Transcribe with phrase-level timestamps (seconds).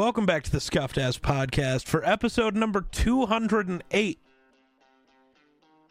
[0.00, 4.18] Welcome back to the Scuffed Ass Podcast for episode number 208.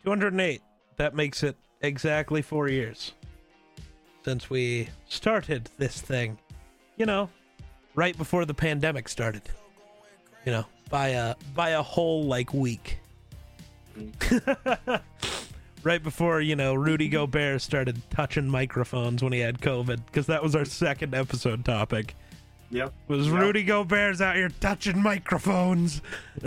[0.04, 0.62] 208.
[0.96, 3.14] That makes it exactly four years
[4.26, 6.40] since we started this thing.
[6.98, 7.30] You know,
[7.94, 9.44] right before the pandemic started.
[10.44, 12.98] You know, by a by a whole like week.
[15.84, 20.42] right before you know Rudy Gobert started touching microphones when he had COVID, because that
[20.42, 22.16] was our second episode topic.
[22.72, 22.94] Yep.
[23.08, 23.42] Was Yep.
[23.42, 26.02] Rudy Gobert's out here touching microphones?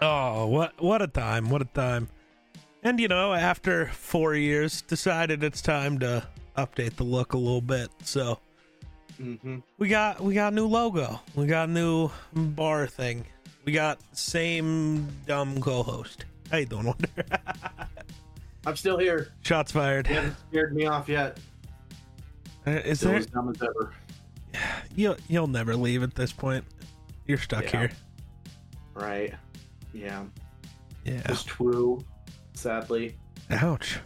[0.00, 1.50] oh, what what a time!
[1.50, 2.08] What a time!
[2.82, 6.26] And you know, after four years, decided it's time to
[6.56, 7.90] update the look a little bit.
[8.04, 8.38] So
[9.20, 9.58] Mm-hmm.
[9.76, 11.20] we got we got a new logo.
[11.34, 13.26] We got a new bar thing.
[13.66, 16.24] We got same dumb co-host.
[16.50, 17.08] How you doing, Wonder?
[18.66, 19.28] I'm still here.
[19.42, 20.08] Shots fired.
[20.08, 21.38] You haven't scared me off yet.
[22.70, 23.18] Uh, Is Still there?
[23.18, 23.92] as dumb as ever.
[24.94, 26.64] You'll you'll never leave at this point.
[27.26, 27.78] You're stuck Yeah.
[27.80, 27.90] here.
[28.94, 29.34] Right.
[29.92, 30.24] Yeah.
[31.04, 31.22] Yeah.
[31.26, 32.04] It's true.
[32.54, 33.16] Sadly.
[33.50, 33.98] Ouch.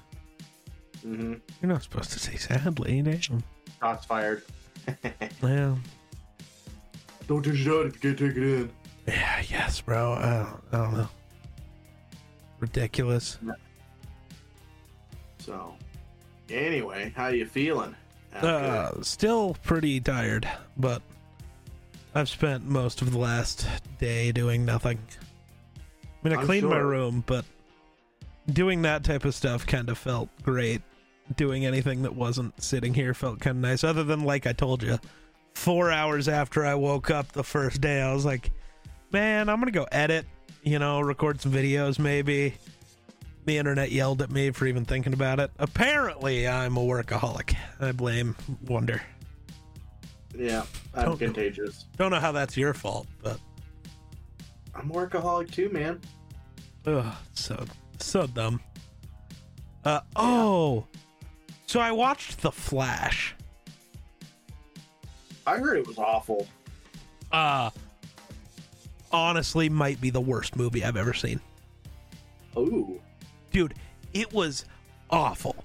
[1.04, 1.34] Mm-hmm.
[1.60, 3.42] You're not supposed to say sadly, damn.
[3.80, 4.42] Shots fired.
[5.42, 5.74] yeah.
[7.26, 8.70] Don't take it if you can't take it in.
[9.06, 10.12] yeah, yes, bro.
[10.12, 11.08] I don't, I don't know.
[12.60, 13.38] Ridiculous.
[15.38, 15.74] So,
[16.48, 17.94] anyway, how you feeling?
[18.34, 21.02] Uh, still pretty tired, but
[22.14, 23.66] I've spent most of the last
[23.98, 24.98] day doing nothing.
[26.02, 27.44] I mean, I I'm cleaned my room, but
[28.52, 30.82] doing that type of stuff kind of felt great.
[31.36, 33.82] Doing anything that wasn't sitting here felt kind of nice.
[33.82, 34.98] Other than, like I told you,
[35.54, 38.50] four hours after I woke up the first day, I was like,
[39.10, 40.26] man, I'm going to go edit,
[40.62, 42.54] you know, record some videos maybe.
[43.46, 45.50] The internet yelled at me for even thinking about it.
[45.58, 47.54] Apparently, I'm a workaholic.
[47.80, 48.34] I blame
[48.66, 49.02] Wonder.
[50.36, 50.64] yeah,
[50.94, 51.84] I'm don't- contagious.
[51.98, 53.38] Don't know how that's your fault, but
[54.74, 56.00] I'm a workaholic too, man.
[56.86, 57.64] ugh, so
[57.98, 58.60] so dumb.
[59.84, 60.86] Uh oh,
[61.66, 63.34] so I watched The Flash.
[65.46, 66.46] I heard it was awful.
[67.30, 67.68] Uh
[69.12, 71.40] honestly, might be the worst movie I've ever seen,
[72.56, 73.00] Ooh.
[73.54, 73.74] Dude.
[74.12, 74.66] It was
[75.10, 75.56] awful.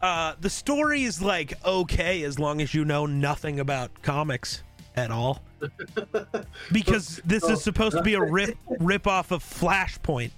[0.00, 4.62] Uh, the story is like okay as long as you know nothing about comics
[4.94, 5.42] at all,
[6.72, 10.30] because this is supposed to be a rip rip off of Flashpoint,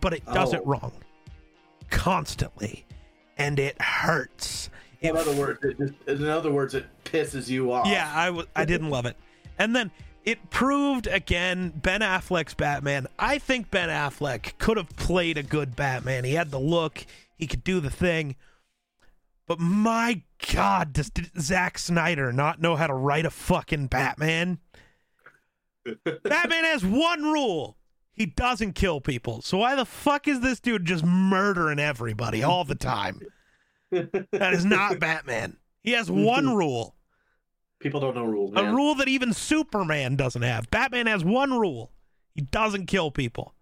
[0.00, 0.68] but it does it Oh.
[0.70, 0.92] wrong
[1.90, 2.84] constantly,
[3.38, 4.70] and it hurts.
[5.00, 7.86] It In other words, it just, in other words, it pisses you off.
[7.86, 9.16] yeah, I w- I didn't love it.
[9.58, 9.90] And then
[10.24, 13.06] it proved again Ben Affleck's Batman.
[13.18, 16.24] I think Ben Affleck could have played a good Batman.
[16.24, 17.04] He had the look,
[17.36, 18.36] he could do the thing.
[19.46, 20.22] But my
[20.52, 24.58] God, does Zack Snyder not know how to write a fucking Batman?
[26.04, 27.76] Batman has one rule.
[28.14, 29.42] He doesn't kill people.
[29.42, 33.20] So why the fuck is this dude just murdering everybody all the time?
[33.90, 35.58] That is not Batman.
[35.82, 36.94] He has one rule.
[37.82, 38.52] People don't know rules.
[38.54, 40.70] A rule that even Superman doesn't have.
[40.70, 41.90] Batman has one rule.
[42.32, 43.54] He doesn't kill people.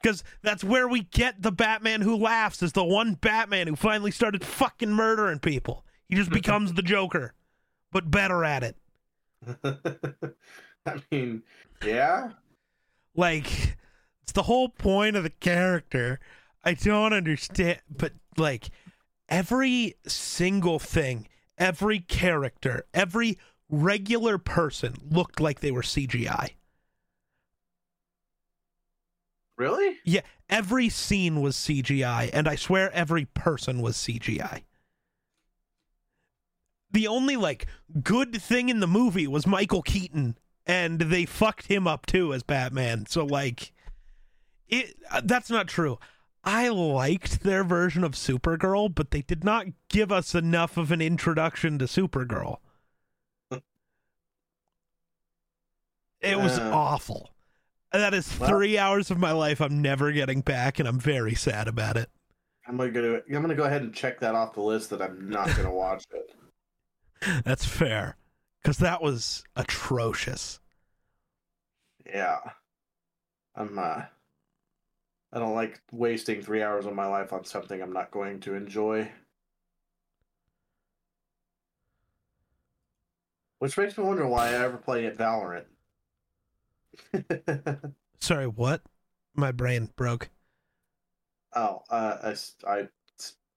[0.00, 4.12] Because that's where we get the Batman who laughs is the one Batman who finally
[4.12, 5.84] started fucking murdering people.
[6.08, 7.34] He just becomes the Joker,
[7.90, 8.76] but better at it.
[10.86, 11.42] I mean,
[11.84, 12.30] yeah.
[13.16, 13.76] Like,
[14.22, 16.20] it's the whole point of the character.
[16.64, 18.70] I don't understand, but like,
[19.28, 21.26] every single thing,
[21.58, 23.38] every character, every
[23.68, 26.50] regular person looked like they were CGI.
[29.56, 29.98] Really?
[30.04, 34.62] Yeah, every scene was CGI, and I swear every person was CGI.
[36.90, 37.66] The only like
[38.02, 42.42] good thing in the movie was Michael Keaton, and they fucked him up too as
[42.42, 43.06] Batman.
[43.06, 43.72] So like,
[44.68, 45.98] it uh, that's not true.
[46.48, 51.02] I liked their version of Supergirl, but they did not give us enough of an
[51.02, 52.56] introduction to Supergirl.
[56.20, 56.70] It was Uh.
[56.74, 57.34] awful.
[57.92, 61.34] That is Well- three hours of my life I'm never getting back, and I'm very
[61.34, 62.10] sad about it.
[62.66, 63.22] I'm gonna go.
[63.28, 64.88] I'm gonna go ahead and check that off the list.
[64.90, 67.44] That I'm not gonna watch it.
[67.44, 68.16] That's fair,
[68.62, 70.60] because that was atrocious.
[72.06, 72.38] Yeah.
[73.54, 73.78] I'm.
[73.78, 74.06] uh
[75.32, 78.54] I don't like wasting three hours of my life on something I'm not going to
[78.54, 79.10] enjoy.
[83.60, 85.66] Which makes me wonder why I ever play at Valorant.
[88.20, 88.82] Sorry, what?
[89.34, 90.30] My brain broke.
[91.54, 92.34] oh, uh,
[92.66, 92.88] I, I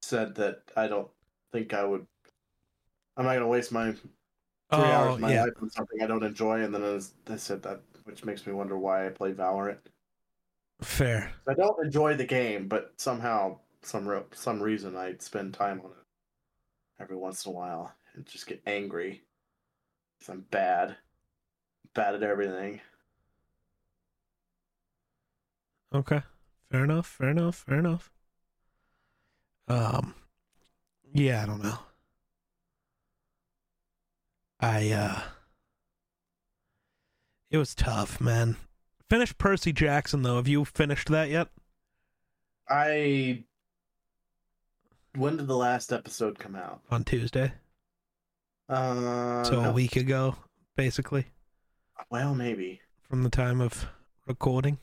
[0.02, 1.10] said that I don't
[1.52, 2.08] think I would.
[3.18, 3.96] I'm not gonna waste my
[4.74, 5.44] three Oh, hours of my yeah.
[5.44, 8.54] life on something I don't enjoy, and then it's, they said that, which makes me
[8.54, 9.91] wonder why I play Valorant.
[10.84, 11.34] Fair.
[11.48, 15.92] I don't enjoy the game, but somehow, some re- some reason, I spend time on
[15.92, 15.98] it
[17.00, 19.24] every once in a while and just get angry.
[20.20, 20.98] 'Cause I'm bad,
[21.94, 22.82] bad at everything.
[25.94, 26.22] Okay.
[26.70, 27.08] Fair enough.
[27.08, 27.56] Fair enough.
[27.56, 28.12] Fair enough.
[29.68, 30.14] Um
[31.14, 31.80] yeah, I don't know.
[34.62, 35.22] I uh
[37.52, 38.56] It was tough, man.
[39.12, 40.38] Finished Percy Jackson though.
[40.38, 41.50] Have you finished that yet?
[42.70, 43.44] I.
[45.18, 46.80] When did the last episode come out?
[46.90, 47.52] On Tuesday.
[48.70, 50.38] Uh, so a week ago,
[50.78, 51.26] basically,
[52.10, 52.80] well, maybe,
[53.10, 53.86] from the time of
[54.28, 54.78] recording.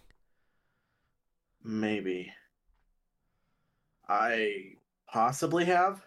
[1.65, 2.31] maybe.
[4.11, 4.73] I
[5.11, 6.05] possibly have.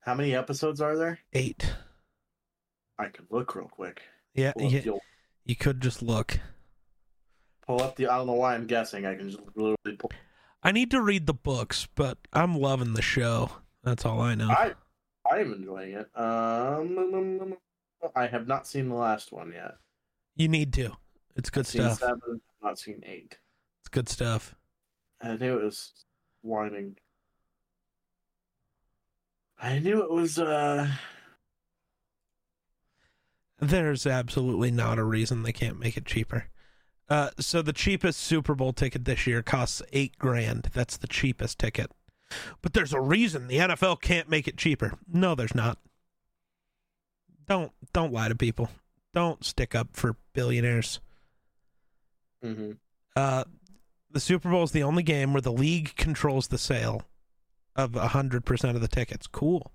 [0.00, 1.18] How many episodes are there?
[1.34, 1.74] Eight.
[2.98, 4.00] I can look real quick.
[4.32, 4.92] Yeah, up, yeah
[5.44, 6.40] you could just look.
[7.66, 8.08] Pull up the.
[8.08, 9.06] I don't know why I'm guessing.
[9.06, 10.10] I can just literally pull.
[10.62, 13.50] I need to read the books, but I'm loving the show.
[13.84, 14.48] That's all I know.
[14.50, 14.72] I
[15.30, 16.08] I'm enjoying it.
[16.18, 17.54] Um,
[18.14, 19.76] I have not seen the last one yet.
[20.34, 20.92] You need to.
[21.36, 21.98] It's good I've seen stuff.
[21.98, 23.38] seven, not seen eight.
[23.80, 24.54] It's good stuff.
[25.20, 25.92] I knew it was
[26.42, 26.96] whining.
[29.60, 30.88] I knew it was uh
[33.58, 36.48] There's absolutely not a reason they can't make it cheaper.
[37.08, 40.70] Uh, so the cheapest Super Bowl ticket this year costs eight grand.
[40.72, 41.90] That's the cheapest ticket.
[42.62, 44.94] But there's a reason the NFL can't make it cheaper.
[45.12, 45.78] No, there's not.
[47.46, 48.70] Don't don't lie to people.
[49.14, 51.00] Don't stick up for billionaires.
[52.42, 52.72] hmm
[53.14, 53.44] Uh,
[54.10, 57.02] the Super Bowl is the only game where the league controls the sale
[57.76, 59.26] of 100% of the tickets.
[59.26, 59.70] Cool.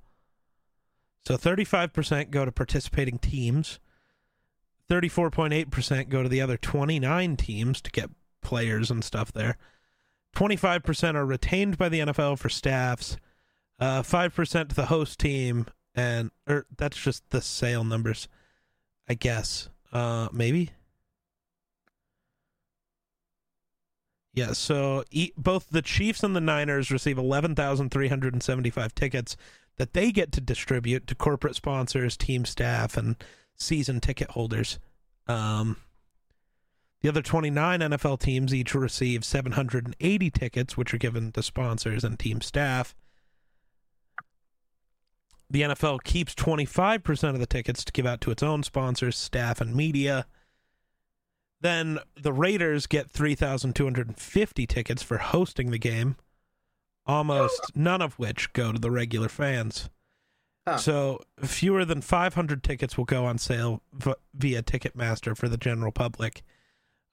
[1.26, 3.80] So 35% go to participating teams.
[4.92, 8.10] 34.8% go to the other 29 teams to get
[8.42, 9.58] players and stuff there.
[10.36, 13.16] 25% are retained by the NFL for staffs.
[13.80, 15.66] Uh, 5% to the host team
[15.96, 18.28] and or that's just the sale numbers,
[19.10, 19.70] I guess.
[19.92, 20.72] Uh maybe.
[24.34, 29.36] Yeah, so e- both the Chiefs and the Niners receive 11,375 tickets
[29.76, 33.18] that they get to distribute to corporate sponsors, team staff, and
[33.62, 34.80] season ticket holders.
[35.28, 35.78] Um,
[37.02, 42.20] the other 29 NFL teams each receive 780 tickets, which are given to sponsors and
[42.20, 42.96] team staff.
[45.50, 49.60] The NFL keeps 25% of the tickets to give out to its own sponsors, staff,
[49.60, 50.26] and media.
[51.60, 56.16] Then the Raiders get 3,250 tickets for hosting the game,
[57.06, 59.90] almost none of which go to the regular fans.
[60.78, 65.92] So fewer than 500 tickets will go on sale v- via Ticketmaster for the general
[65.92, 66.44] public.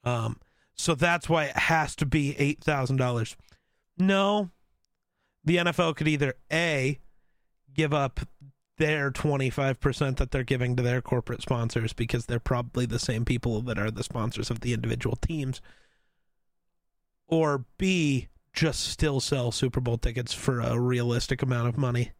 [0.05, 0.39] Um,
[0.75, 3.37] so that's why it has to be $8,000.
[3.99, 4.51] No,
[5.45, 6.99] the NFL could either A,
[7.75, 8.21] give up
[8.77, 13.61] their 25% that they're giving to their corporate sponsors because they're probably the same people
[13.63, 15.61] that are the sponsors of the individual teams
[17.29, 22.13] or B just still sell Super Bowl tickets for a realistic amount of money.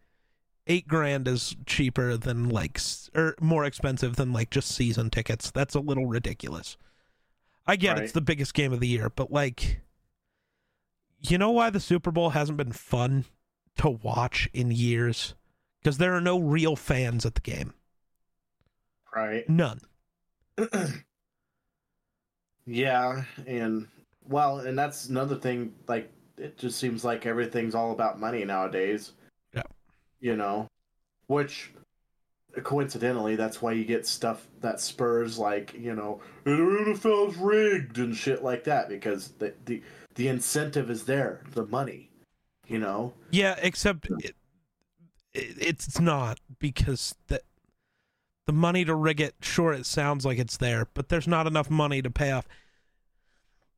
[0.69, 2.81] 8 grand is cheaper than like
[3.15, 5.51] or more expensive than like just season tickets.
[5.51, 6.77] That's a little ridiculous.
[7.67, 8.05] I get Right.
[8.05, 9.81] it's the biggest game of the year, but like
[11.21, 13.25] you know why the Super Bowl hasn't been fun
[13.79, 15.35] to watch in years?
[15.81, 17.75] Because there are no real fans at the game.
[19.15, 19.49] right.
[19.49, 19.81] None.
[22.67, 23.87] yeah, and
[24.27, 25.75] well, and that's another thing.
[25.87, 29.13] Like, it just seems like everything's all about money nowadays.
[30.21, 30.69] You know,
[31.27, 31.73] which
[32.63, 38.17] coincidentally, that's why you get stuff that spurs like you know the NFL's rigged and
[38.17, 39.83] shit like that because the the
[40.15, 42.11] the incentive is there, the money.
[42.67, 43.15] You know.
[43.31, 44.35] Yeah, except it,
[45.33, 47.41] it's not because the
[48.47, 49.37] the money to rig it.
[49.41, 52.49] Sure, it sounds like it's there, but there's not enough money to pay off.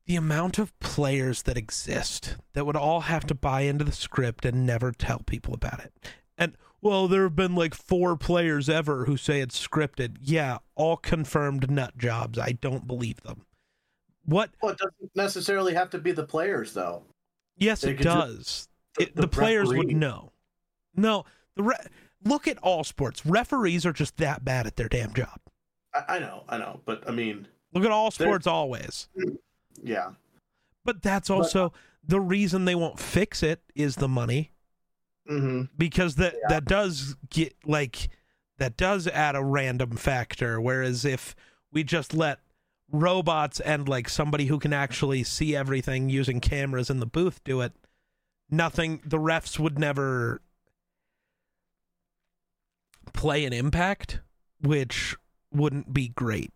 [0.07, 4.45] The amount of players that exist that would all have to buy into the script
[4.45, 5.93] and never tell people about it.
[6.41, 10.17] And well, there have been like four players ever who say it's scripted.
[10.21, 12.39] Yeah, all confirmed nut jobs.
[12.39, 13.45] I don't believe them.
[14.25, 14.49] What?
[14.61, 17.03] Well, it doesn't necessarily have to be the players though.
[17.57, 18.67] Yes, They it ju- does.
[18.99, 20.31] It, the, the players would know.
[20.95, 21.75] No, the re-
[22.25, 23.25] look at all sports.
[23.25, 25.39] Referees are just that bad at their damn job.
[25.93, 29.07] I, I know, I know, but I mean, Look at all sports always.
[29.81, 30.11] yeah,
[30.83, 31.71] But that's also
[32.05, 34.50] the reason they won't fix it is the money
[35.39, 36.47] hmm because that Yeah.
[36.49, 38.09] that does get like
[38.57, 40.61] that does add a random factor.
[40.61, 41.35] Whereas if
[41.71, 42.39] we just let
[42.91, 47.61] robots and like somebody who can actually see everything using cameras in the booth do
[47.61, 47.73] it,
[48.49, 50.41] nothing, the refs would never
[53.13, 54.19] play an impact,
[54.61, 55.15] which
[55.51, 56.51] wouldn't be great,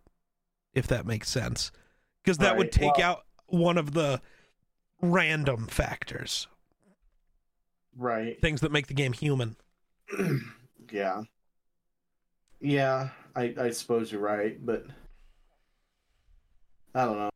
[0.74, 1.70] if that makes sense.
[2.22, 4.20] Because that would take well- out one of the
[5.00, 6.46] random factors,
[7.96, 8.40] Right.
[8.40, 9.56] things that make the game human.
[10.92, 11.22] yeah.
[12.60, 14.86] Yeah, I I suppose you're right, but
[16.94, 17.30] I don't know.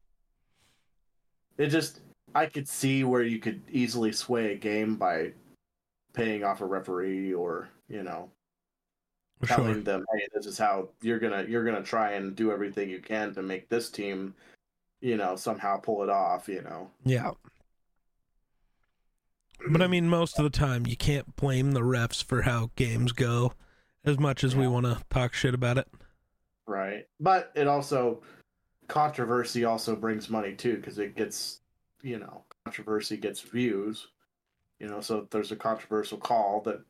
[1.58, 2.00] It just
[2.34, 5.32] I could see where you could easily sway a game by
[6.14, 8.30] paying off a referee or, you know,
[9.44, 12.50] telling them, "Hey, this is how you're going to you're going to try and do
[12.50, 14.34] everything you can to make this team,
[15.00, 17.32] you know, somehow pull it off, you know." Yeah.
[19.68, 23.12] But I mean, most of the time, you can't blame the refs for how games
[23.12, 23.52] go
[24.04, 25.88] as much as we want to talk shit about it.
[26.66, 27.06] Right.
[27.18, 28.22] But it also
[28.88, 31.60] controversy also brings money too because it gets,
[32.02, 34.08] you know, controversy gets views.
[34.78, 36.82] You know, so if there's a controversial call that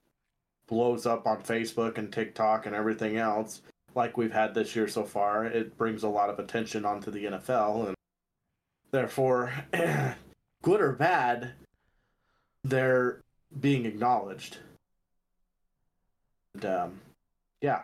[0.69, 3.63] blows up on Facebook and TikTok and everything else,
[3.95, 7.25] like we've had this year so far, it brings a lot of attention onto the
[7.25, 7.97] NFL and
[8.93, 9.53] therefore
[10.63, 11.53] good or bad,
[12.65, 13.23] they're
[13.59, 14.59] being acknowledged.
[16.55, 17.01] And um
[17.61, 17.83] yeah.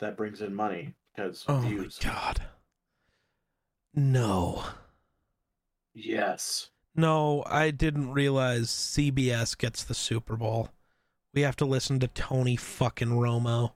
[0.00, 1.98] That brings in money because Oh views.
[2.02, 2.42] my god.
[3.94, 4.64] No.
[5.94, 6.70] Yes.
[6.96, 10.68] No, I didn't realize CBS gets the Super Bowl.
[11.32, 13.72] We have to listen to Tony fucking Romo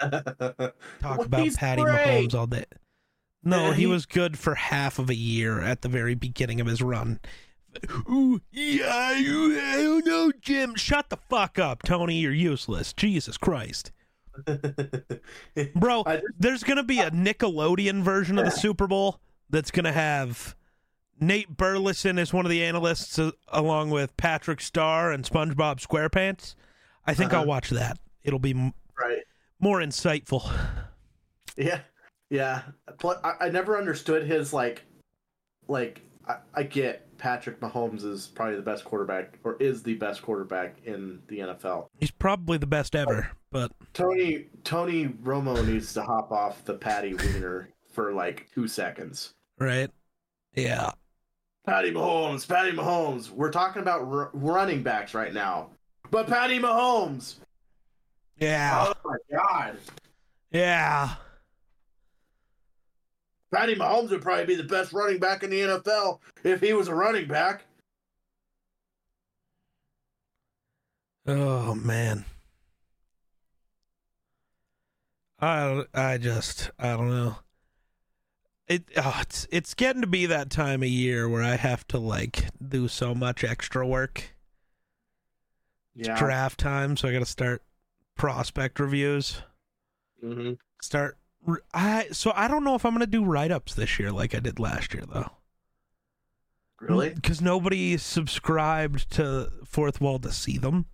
[0.00, 1.96] talk about he's Patty great.
[2.30, 2.64] Mahomes all day.
[3.44, 6.66] No, he he- was good for half of a year at the very beginning of
[6.66, 7.20] his run.
[8.10, 10.74] Ooh, yeah, you- I don't know, Jim.
[10.74, 12.16] Shut the fuck up, Tony.
[12.16, 12.92] You're useless.
[12.92, 13.92] Jesus Christ.
[15.74, 19.84] Bro, just- there's going to be a Nickelodeon version of the Super Bowl that's going
[19.84, 20.54] to have
[21.20, 26.54] Nate Burleson as one of the analysts, uh, along with Patrick Star and SpongeBob SquarePants.
[27.06, 27.40] I think Uh-huh.
[27.42, 27.98] I'll watch that.
[28.24, 29.22] It'll be m- right.
[29.60, 30.50] more insightful.
[31.56, 31.80] Yeah,
[32.28, 32.62] yeah.
[33.02, 34.84] I, I never understood his like,
[35.68, 40.22] like I, I get Patrick Mahomes is probably the best quarterback or is the best
[40.22, 41.88] quarterback in the NFL.
[41.98, 47.14] He's probably the best ever, but Tony Tony Romo needs to hop off the Patty
[47.14, 49.34] Wiener for like two seconds.
[49.58, 49.90] right?
[50.54, 50.92] Yeah.
[51.66, 53.28] Patty Mahomes, Patty Mahomes.
[53.28, 55.70] We're talking about r- running backs right now,
[56.12, 57.38] but Patty Mahomes.
[58.38, 58.86] Yeah.
[58.86, 59.78] Oh my god.
[60.52, 61.16] Yeah.
[63.56, 66.88] Patty Mahomes would probably be the best running back in the NFL if he was
[66.88, 67.64] a running back.
[71.26, 72.26] Oh man.
[75.40, 77.36] I I just I don't know.
[78.68, 81.98] It oh, it's it's getting to be that time of year where I have to
[81.98, 84.34] like do so much extra work.
[85.94, 86.18] It's Yeah.
[86.18, 87.62] draft time, so I got to start
[88.16, 89.40] prospect reviews.
[90.20, 91.16] hmm Start
[91.74, 94.40] I so I don't know if I'm going to do write-ups this year like I
[94.40, 95.30] did last year though.
[96.80, 97.14] Really?
[97.22, 100.86] Cuz nobody subscribed to Fourthwall to see them.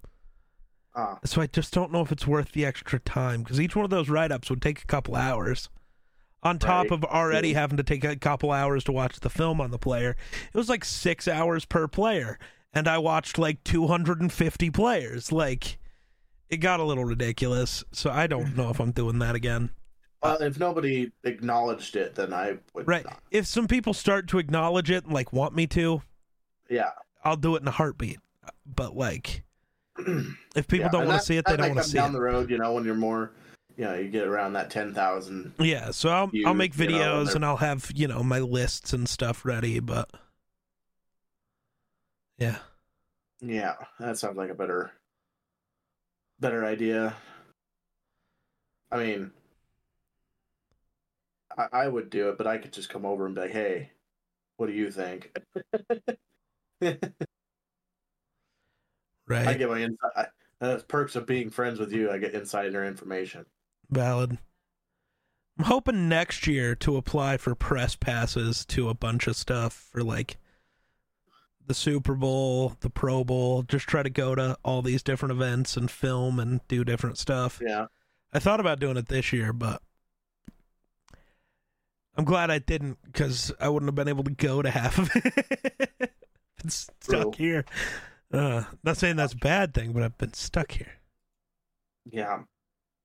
[0.95, 3.85] Ah, So I just don't know if it's worth the extra time because each one
[3.85, 5.69] of those write ups would take a couple hours.
[6.45, 6.93] On top Right.
[6.93, 10.17] of already having to take a couple hours to watch the film on the player,
[10.53, 12.37] it was like six hours per player,
[12.75, 15.31] and I watched like 250 players.
[15.31, 15.79] Like,
[16.49, 17.85] it got a little ridiculous.
[17.93, 19.71] So I don't know if I'm doing that again.
[20.23, 22.87] Well, if nobody acknowledged it, then I would.
[22.87, 23.05] Right?
[23.05, 23.23] not.
[23.31, 26.03] If some people start to acknowledge it and like want me to,
[26.69, 26.91] Yeah.
[27.25, 28.19] I'll do it in a heartbeat.
[28.67, 29.45] But like,
[29.99, 32.13] if people Yeah, don't want to see it, they don't want to see down it.
[32.15, 32.51] the road.
[32.51, 33.33] You know, when you're more,
[33.77, 35.53] you know, you get around that ten thousand.
[35.59, 38.23] Yeah, so I'll I'll views, make you know, and videos and I'll have you know
[38.23, 40.11] my lists and stuff ready, but
[42.39, 42.59] yeah,
[43.41, 44.91] Yeah, that sounds like a better,
[46.41, 47.15] better idea.
[48.91, 49.31] I mean,
[51.59, 53.91] I, I would do it, but I could just come over and be like, "Hey,
[54.57, 55.37] what do you think?"
[59.27, 59.47] Right.
[59.47, 60.27] I get my inside.
[60.61, 62.11] Uh, perks of being friends with you.
[62.11, 63.47] I get insider information.
[63.91, 64.39] valid.
[65.59, 70.03] I'm hoping next year to apply for press passes to a bunch of stuff for
[70.03, 70.39] like
[71.67, 73.63] the Super Bowl, the Pro Bowl.
[73.63, 77.61] Just try to go to all these different events and film and do different stuff.
[77.65, 77.87] Yeah,
[78.33, 79.83] I thought about doing it this year, but
[82.17, 85.11] I'm glad I didn't because I wouldn't have been able to go to half of
[85.17, 86.13] it.
[86.59, 87.33] been stuck True.
[87.37, 87.65] here.
[88.33, 90.93] Uh, not saying that's a bad thing, but I've been stuck here.
[92.11, 92.41] yeah.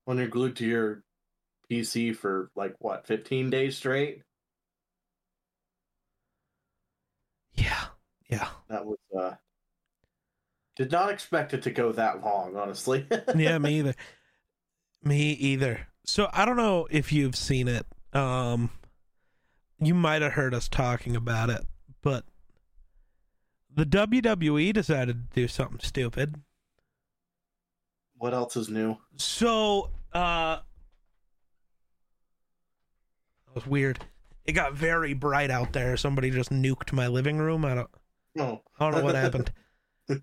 [0.04, 1.02] when you're glued to your
[1.70, 4.22] PC for like what, 15 days straight.
[7.54, 7.84] Yeah,
[8.30, 9.34] yeah, That was uh
[10.76, 13.04] did not expect it to go that long, honestly.
[13.36, 13.58] yeah.
[13.58, 13.94] Me either.
[15.02, 15.88] Me either.
[16.04, 17.84] So I don't know if you've seen it.
[18.12, 18.70] Um,
[19.80, 21.64] you might have heard us talking about it,
[22.02, 22.24] but
[23.74, 26.36] the WWE decided to do something stupid.
[28.16, 28.96] what else is new?
[29.16, 30.56] So, uh,
[33.46, 34.00] that was weird.
[34.44, 35.96] It got very bright out there.
[35.96, 37.64] Somebody just nuked my living room.
[37.64, 37.90] I don't,
[38.38, 38.62] Oh.
[38.78, 39.52] I don't know what happened.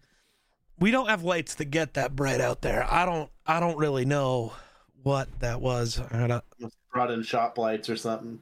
[0.77, 2.85] We don't have lights that get that bright out there.
[2.91, 4.51] I don't, I don't really know
[5.03, 6.01] what that was.
[6.11, 8.41] I, don't, Must brought in shop lights or something.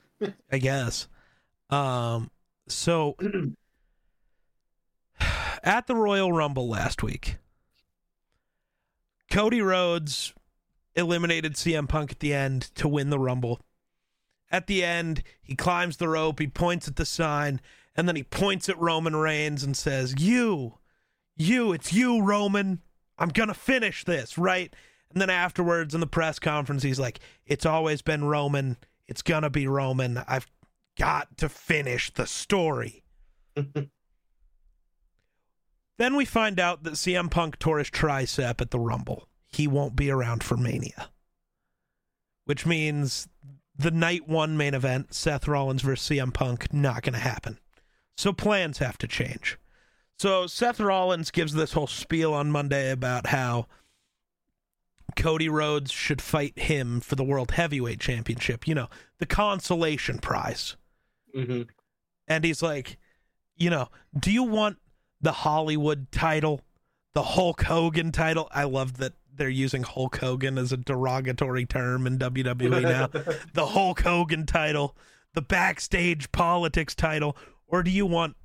[0.52, 1.08] I guess.
[1.70, 2.32] Um,
[2.68, 3.16] so
[5.64, 7.38] at the Royal Rumble last week,
[9.32, 10.34] Cody Rhodes
[10.96, 13.62] eliminated CM Punk at the end to win the Rumble.
[14.52, 17.60] At the end, he climbs the rope, he points at the sign,
[17.96, 20.78] and then he points at Roman Reigns and says, You,
[21.36, 22.82] you, it's you, Roman.
[23.18, 24.72] I'm going to finish this, right?
[25.12, 28.78] And then afterwards in the press conference, he's like, It's always been Roman.
[29.14, 30.24] It's going to be Roman.
[30.28, 30.48] I've
[30.98, 33.04] got to finish the story.
[36.00, 39.28] Then we find out that CM Punk tore his tricep at the Rumble.
[39.52, 41.12] He won't be around for Mania.
[42.46, 43.28] Which means
[43.78, 47.60] the night one main event, Seth Rollins versus CM Punk, not going to happen.
[48.18, 49.60] So plans have to change.
[50.18, 53.68] So Seth Rollins gives this whole spiel on Monday about how
[55.16, 60.76] Cody Rhodes should fight him for the World Heavyweight Championship, you know, the consolation prize.
[61.34, 61.64] hmm
[62.28, 62.98] And he's like,
[63.56, 64.78] you know, do you want
[65.22, 66.62] the Hollywood title,
[67.14, 68.48] the Hulk Hogan title?
[68.52, 73.08] I love that they're using Hulk Hogan as a derogatory term in WWE now.
[73.54, 74.96] the Hulk Hogan title,
[75.34, 77.36] the backstage politics title,
[77.68, 78.36] or do you want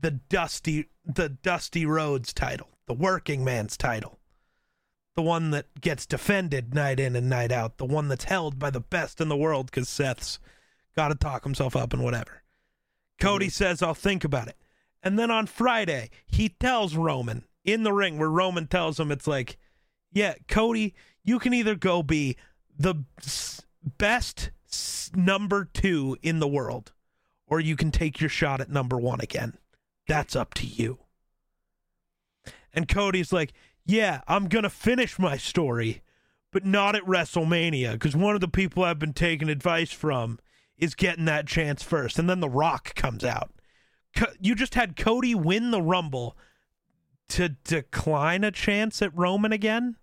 [0.00, 4.18] the Dusty the Dusty Rhodes title, the working man's title?
[5.14, 8.70] The one that gets defended night in and night out, the one that's held by
[8.70, 10.38] the best in the world because Seth's
[10.96, 12.42] got to talk himself up and whatever.
[13.20, 13.50] Cody mm-hmm.
[13.50, 14.56] says, I'll think about it.
[15.02, 19.26] And then on Friday, he tells Roman in the ring, where Roman tells him, it's
[19.26, 19.58] like,
[20.12, 20.94] yeah, Cody,
[21.24, 22.36] you can either go be
[22.78, 22.94] the
[23.98, 24.50] best
[25.14, 26.92] number two in the world,
[27.46, 29.58] or you can take your shot at number one again.
[30.06, 30.98] That's up to you.
[32.72, 33.52] And Cody's like,
[33.84, 36.02] yeah, I'm going to finish my story,
[36.52, 40.38] but not at WrestleMania, because one of the people I've been taking advice from
[40.78, 42.18] is getting that chance first.
[42.18, 43.50] And then The Rock comes out.
[44.16, 46.36] Co- You just had Cody win the Rumble
[47.30, 49.96] to decline a chance at Roman again?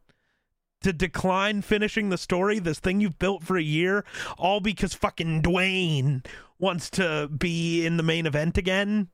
[0.84, 4.06] To decline finishing the story, this thing you've built for a year,
[4.38, 6.26] all because fucking Dwayne
[6.58, 9.10] wants to be in the main event again?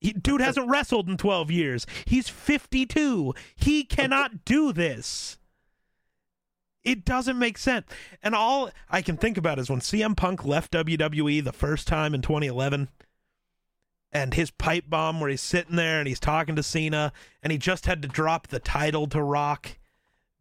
[0.00, 1.86] He, dude hasn't wrestled in 12 years.
[2.06, 3.34] He's 52.
[3.54, 5.38] He cannot do this.
[6.82, 7.86] It doesn't make sense.
[8.22, 12.14] And all I can think about is when CM Punk left WWE the first time
[12.14, 12.88] in 2011
[14.12, 17.58] and his pipe bomb where he's sitting there and he's talking to Cena and he
[17.58, 19.78] just had to drop the title to Rock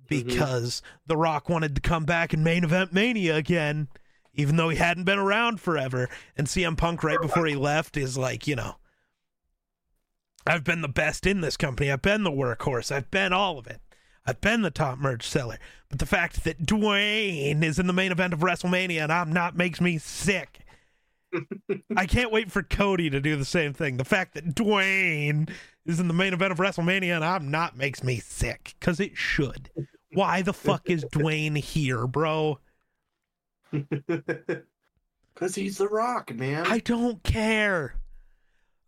[0.10, 0.28] mm-hmm.
[0.28, 3.90] because The Rock wanted to come back in main event Mania again,
[4.34, 6.10] even though he hadn't been around forever.
[6.38, 8.76] And CM Punk, right before he left, is like, you know,
[10.46, 11.92] I've been the best in this company.
[11.92, 12.92] I've been the workhorse.
[12.92, 13.82] I've been all of it.
[14.26, 15.58] I've been the top merch seller.
[15.90, 19.56] But the fact that Dwayne is in the main event of WrestleMania and I'm not
[19.56, 20.60] makes me sick.
[21.96, 23.98] I can't wait for Cody to do the same thing.
[23.98, 25.50] The fact that Dwayne
[25.86, 29.18] is in the main event of WrestleMania and I'm not makes me sick because it
[29.18, 29.70] should.
[30.14, 32.60] Why the fuck is Dwayne here, bro?
[35.34, 36.66] Because he's The Rock, man.
[36.68, 37.96] I don't care.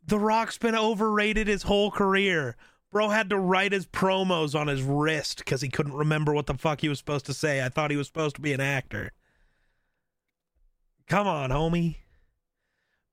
[0.05, 2.55] The Rock's been overrated his whole career.
[2.91, 6.55] Bro had to write his promos on his wrist because he couldn't remember what the
[6.55, 7.63] fuck he was supposed to say.
[7.63, 9.11] I thought he was supposed to be an actor.
[11.07, 11.95] Come on, homie.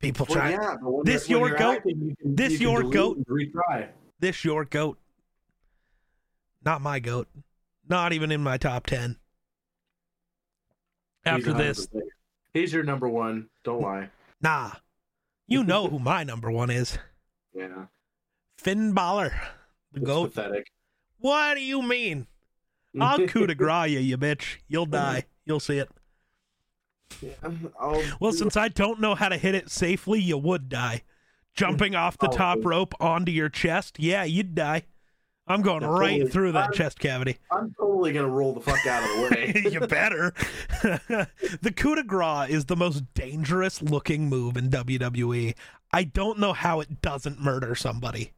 [0.00, 1.76] People Well, try yeah, This you're- your goat?
[1.78, 3.18] acting, you can- This you your goat?
[3.28, 3.88] Retry.
[4.20, 4.98] this your goat.
[6.64, 7.28] Not my goat.
[7.88, 9.16] Not even in my top ten.
[11.24, 12.02] After He's this, 100%.
[12.54, 13.48] he's your number one.
[13.64, 14.10] Don't lie.
[14.40, 14.72] nah.
[15.48, 16.98] You know who my number one is.
[17.54, 17.86] Yeah,
[18.58, 19.32] Finn Balor.
[19.92, 20.34] The it's goat.
[20.34, 20.66] pathetic.
[21.18, 22.26] What do you mean?
[23.00, 24.58] I'll coup de grace you, you bitch.
[24.68, 25.24] You'll die.
[25.44, 25.88] You'll see it.
[27.22, 27.30] Yeah,
[27.80, 31.02] I'll Well, do- since I don't know how to hit it safely, you would die.
[31.54, 34.84] Jumping off the top rope onto your chest, yeah, you'd die.
[35.48, 36.30] I'm going Yeah, right totally.
[36.30, 37.38] through that I'm- chest cavity.
[37.50, 39.70] I'm totally gonna roll the fuck out of the way.
[39.72, 40.32] you better.
[41.62, 45.54] the coup de grace is the most dangerous looking move in WWE.
[45.92, 48.32] I don't know how it doesn't murder somebody.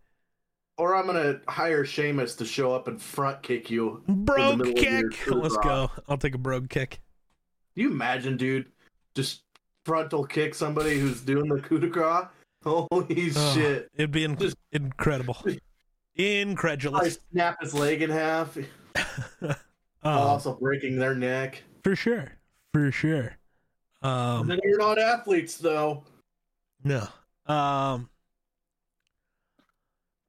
[0.78, 4.02] or I'm gonna hire Sheamus to show up and front kick you.
[4.08, 5.26] Brogue middle of your kick.
[5.26, 5.90] Let's go.
[6.08, 7.00] I'll take a brogue kick.
[7.74, 8.66] Can you imagine, dude?
[9.14, 9.42] Just
[9.84, 12.24] frontal kick somebody who's doing the coup de grace.
[12.64, 13.88] Holy Oh, shit!
[13.94, 15.36] It'd be in- Just- incredible.
[16.18, 17.18] I Incredulous.
[17.32, 18.56] snap his leg in half,
[20.02, 21.62] Um, also breaking their neck.
[21.84, 22.32] for sure.
[22.72, 23.36] For sure.
[24.02, 26.04] Um, then you're not athletes, though.
[26.84, 27.06] No.
[27.46, 28.08] Um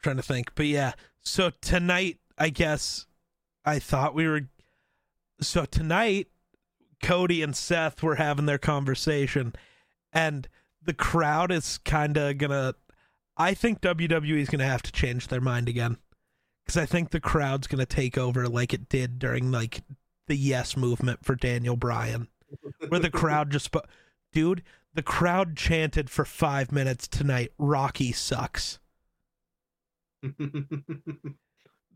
[0.04, 0.54] trying to think.
[0.56, 0.94] But yeah.
[1.22, 3.06] So tonight, I guess
[3.64, 4.42] I thought we were
[5.40, 6.28] so tonight
[7.04, 9.54] Cody and Seth were having their conversation
[10.12, 10.48] and
[10.84, 12.76] the crowd is kind of going to
[13.38, 15.98] I think WWE is going to have to change their mind again.
[16.68, 19.82] Cuz I think the crowd's going to take over like it did during like
[20.28, 22.28] the yes movement for Daniel Bryan
[22.88, 23.74] where the crowd just
[24.32, 24.64] dude
[24.94, 28.80] the crowd chanted for five minutes tonight rocky sucks.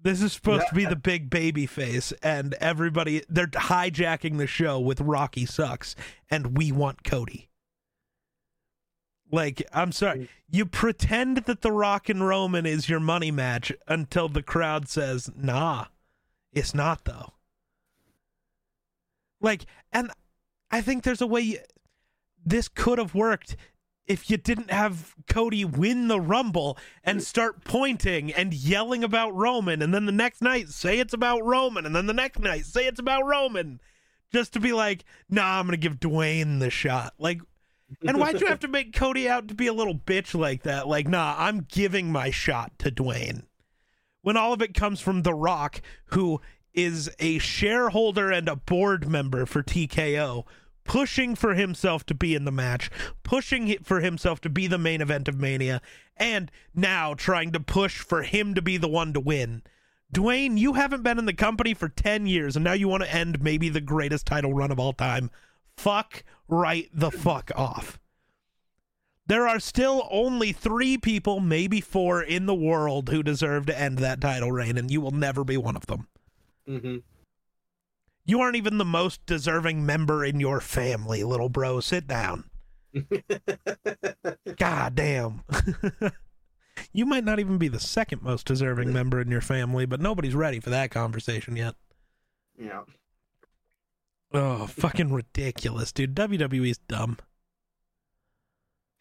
[0.02, 4.80] This is supposed to be the big baby face and everybody they're hijacking the show
[4.80, 5.96] with rocky sucks
[6.30, 7.50] and we want cody
[9.32, 10.20] like i'm sorry.
[10.20, 10.30] Mm.
[10.50, 15.30] You pretend that the rock and roman is your money match until the crowd says
[15.36, 15.86] nah
[16.54, 17.34] it's not though.
[19.42, 20.12] Like and
[20.72, 21.60] i think there's a way you,
[22.46, 23.56] this could have worked
[24.08, 29.82] if you didn't have Cody win the Rumble and start pointing and yelling about Roman,
[29.82, 32.86] and then the next night say it's about Roman, and then the next night say
[32.86, 33.80] it's about Roman,
[34.32, 37.14] just to be like, nah, I'm gonna give Dwayne the shot.
[37.18, 37.42] Like,
[38.06, 40.88] and why'd you have to make Cody out to be a little bitch like that?
[40.88, 43.44] Like, nah, I'm giving my shot to Dwayne.
[44.22, 46.42] When all of it comes from The Rock, who
[46.74, 50.46] is a shareholder and a board member for TKO,
[50.84, 52.90] pushing for himself to be in the match,
[53.24, 55.82] pushing for himself to be the main event of Mania,
[56.18, 59.64] and now trying to push for him to be the one to win.
[60.14, 63.14] Dwayne, you haven't been in the company for 10 years, and now you want to
[63.14, 65.30] end maybe the greatest title run of all time.
[65.76, 68.00] Fuck right the fuck off.
[69.28, 73.98] There are still only three people, maybe four, in the world who deserve to end
[73.98, 76.08] that title reign, and you will never be one of them.
[76.68, 76.98] hmm
[78.26, 81.80] You aren't even the most deserving member in your family, little bro.
[81.80, 82.44] Sit down.
[84.58, 85.42] God damn.
[86.94, 90.36] you might not even be the second most deserving member in your family, but nobody's
[90.36, 91.76] ready for that conversation yet.
[92.60, 92.82] yeah.
[94.36, 96.14] Oh, fucking ridiculous, dude.
[96.14, 97.18] WWE's dumb.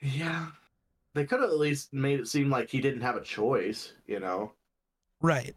[0.01, 0.47] Yeah.
[1.15, 4.21] They could have at least made it seem like he didn't have a choice, you
[4.21, 4.53] know?
[5.21, 5.57] Right.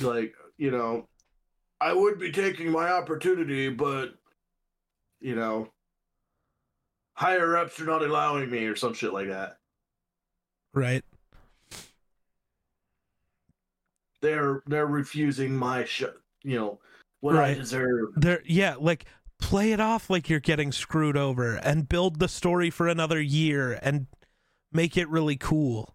[0.00, 1.06] Like, you know,
[1.80, 4.14] I would be taking my opportunity, but,
[5.20, 5.68] you know,
[7.14, 9.58] higher ups are not allowing me or some shit like that.
[10.72, 11.04] Right.
[14.20, 16.04] They're they're refusing my sh-
[16.42, 16.80] you know,
[17.26, 17.58] what I Right.
[17.58, 18.08] deserve.
[18.16, 19.04] There yeah, like
[19.38, 23.78] play it off like you're getting screwed over and build the story for another year
[23.82, 24.06] and
[24.72, 25.94] make it really cool.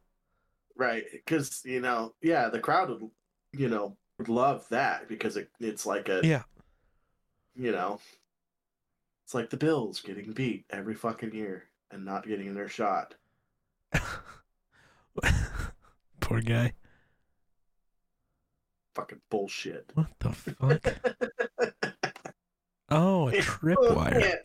[0.78, 3.10] Right, because you know, yeah, the crowd would,
[3.54, 6.44] you know, would love that because it, it's like a, Yeah.
[7.56, 8.00] you know,
[9.26, 13.16] it's like the Bills getting beat every fucking year and not getting their shot.
[16.20, 16.74] Poor guy.
[18.94, 19.92] Fucking bullshit.
[19.94, 20.96] What the fuck?
[22.94, 24.40] Oh, a tripwire.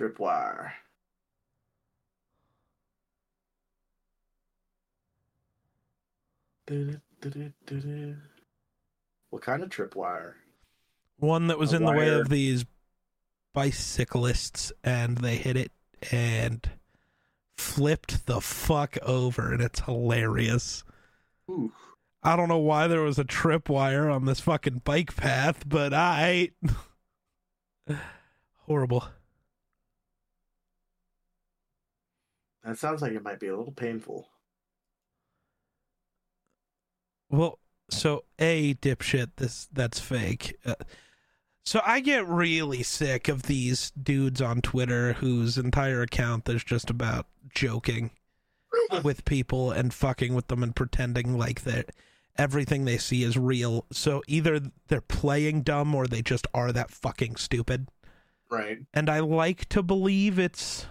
[0.00, 0.72] Tripwire.
[6.66, 8.16] Du-du-du-du-du-du.
[9.28, 10.32] What kind of tripwire?
[11.18, 12.64] One that was A in the way of these
[13.52, 15.72] bicyclists and they hit it
[16.10, 16.66] and
[17.58, 20.84] flipped the fuck over and it's hilarious.
[22.22, 26.50] I don't know why there was a tripwire on this fucking bike path, but I
[28.66, 29.04] horrible.
[32.62, 34.26] That sounds like it might be a little painful.
[37.28, 37.58] Well,
[37.90, 39.32] so a dipshit.
[39.36, 40.56] This that's fake.
[40.64, 40.76] Uh,
[41.66, 46.88] so I get really sick of these dudes on Twitter whose entire account is just
[46.88, 48.10] about joking
[49.02, 51.90] with people and fucking with them and pretending like that
[52.36, 53.86] everything they see is real.
[53.92, 57.88] So either they're playing dumb or they just are that fucking stupid.
[58.50, 58.78] Right.
[58.92, 60.86] And I like to believe it's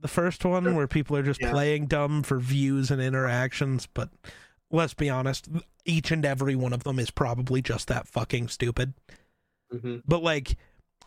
[0.00, 0.74] The first one Sure.
[0.74, 1.50] where people are just Yeah.
[1.50, 4.10] playing dumb for views and interactions, but
[4.70, 5.48] let's be honest,
[5.86, 8.92] each and every one of them is probably just that fucking stupid.
[9.70, 10.56] hmm But like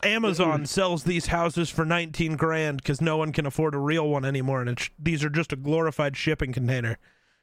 [0.03, 0.65] Amazon mm-hmm.
[0.65, 4.61] sells these houses for 19 grand cuz no one can afford a real one anymore
[4.61, 6.97] and it's, these are just a glorified shipping container.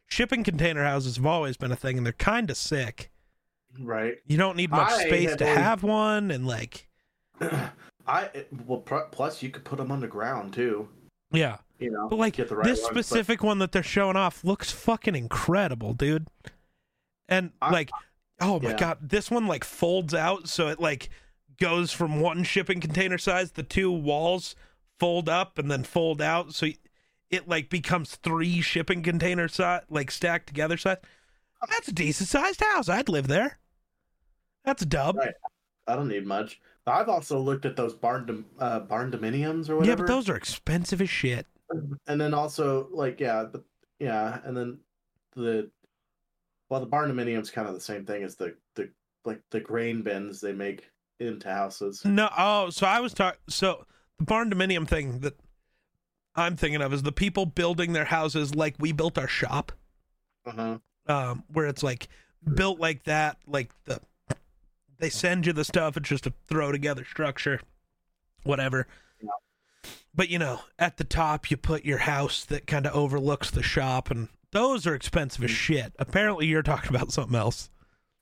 [0.06, 3.10] Shipping container houses have always been a thing and they're kind of sick.
[3.80, 4.18] Right.
[4.26, 6.88] You don't need much I space have to always- have one and like
[8.06, 8.30] I
[8.66, 10.88] well, pr- plus you could put them underground too.
[11.32, 11.58] yeah.
[11.80, 14.16] You know, But like get the right this ones, but- specific one that they're showing
[14.16, 16.28] off looks fucking incredible, dude.
[17.28, 17.90] And I- like,
[18.40, 18.76] oh my yeah.
[18.76, 21.10] god, this one like folds out so it like
[21.58, 23.52] goes from one shipping container size.
[23.52, 24.54] The two walls
[24.98, 26.68] fold up and then fold out, so
[27.30, 30.98] it like becomes three shipping container size, like stacked together size.
[31.68, 32.88] That's a decent sized house.
[32.88, 33.58] I'd live there.
[34.64, 35.16] That's a dub.
[35.16, 35.34] Right.
[35.86, 36.60] I don't need much.
[36.86, 39.90] I've also looked at those barn dom- uh, barn dominiums or whatever.
[39.90, 41.46] Yeah, but those are expensive as shit.
[42.06, 43.64] and then also like yeah, but
[43.98, 44.78] yeah, and then
[45.34, 45.70] the
[46.68, 48.90] well the barn dominium's kind of the same thing as the the
[49.24, 50.90] like the grain bins they make
[51.20, 52.05] into houses.
[52.05, 53.40] No, oh, so I was talking.
[53.48, 53.87] So
[54.18, 55.35] the barn dominium thing that
[56.35, 59.72] I'm thinking of is the people building their houses like we built our shop,
[60.46, 60.79] Uh-huh.
[61.07, 62.09] um, where it's like
[62.55, 64.00] built like that, like the
[64.98, 65.96] they send you the stuff.
[65.96, 67.61] It's just a throw together structure,
[68.44, 68.87] whatever.
[69.22, 69.90] Yeah.
[70.14, 73.62] But you know, at the top you put your house that kind of overlooks the
[73.62, 75.92] shop, and those are expensive as shit.
[75.98, 77.70] Apparently, you're talking about something else.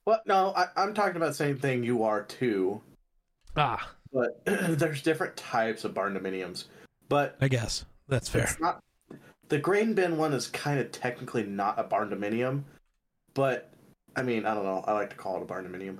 [0.04, 2.80] Well, no, I, I'm talking about the same thing you are too.
[3.56, 6.64] Ah, But there's different types of barn dominiums.
[7.08, 8.44] But I guess that's fair.
[8.44, 8.80] It's not
[9.48, 12.62] the grain bin one is kind of technically not a barn dominium,
[13.34, 13.70] but
[14.16, 14.82] I mean I don't know.
[14.86, 15.98] I like to call it a barn dominium.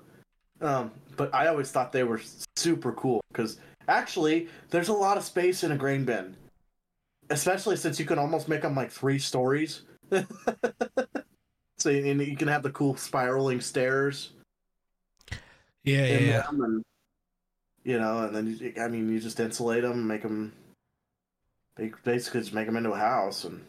[0.66, 2.20] Um, but I always thought they were
[2.56, 6.36] super cool because actually there's a lot of space in a grain bin,
[7.30, 9.82] especially since you can almost make them like three stories.
[11.82, 14.30] so and you can have the cool spiraling stairs
[15.84, 16.42] Yeah, yeah, yeah.
[16.48, 16.84] and
[17.84, 20.52] you know, and then you, I mean you just insulate them, make them
[22.04, 23.60] basically just make them into a house and.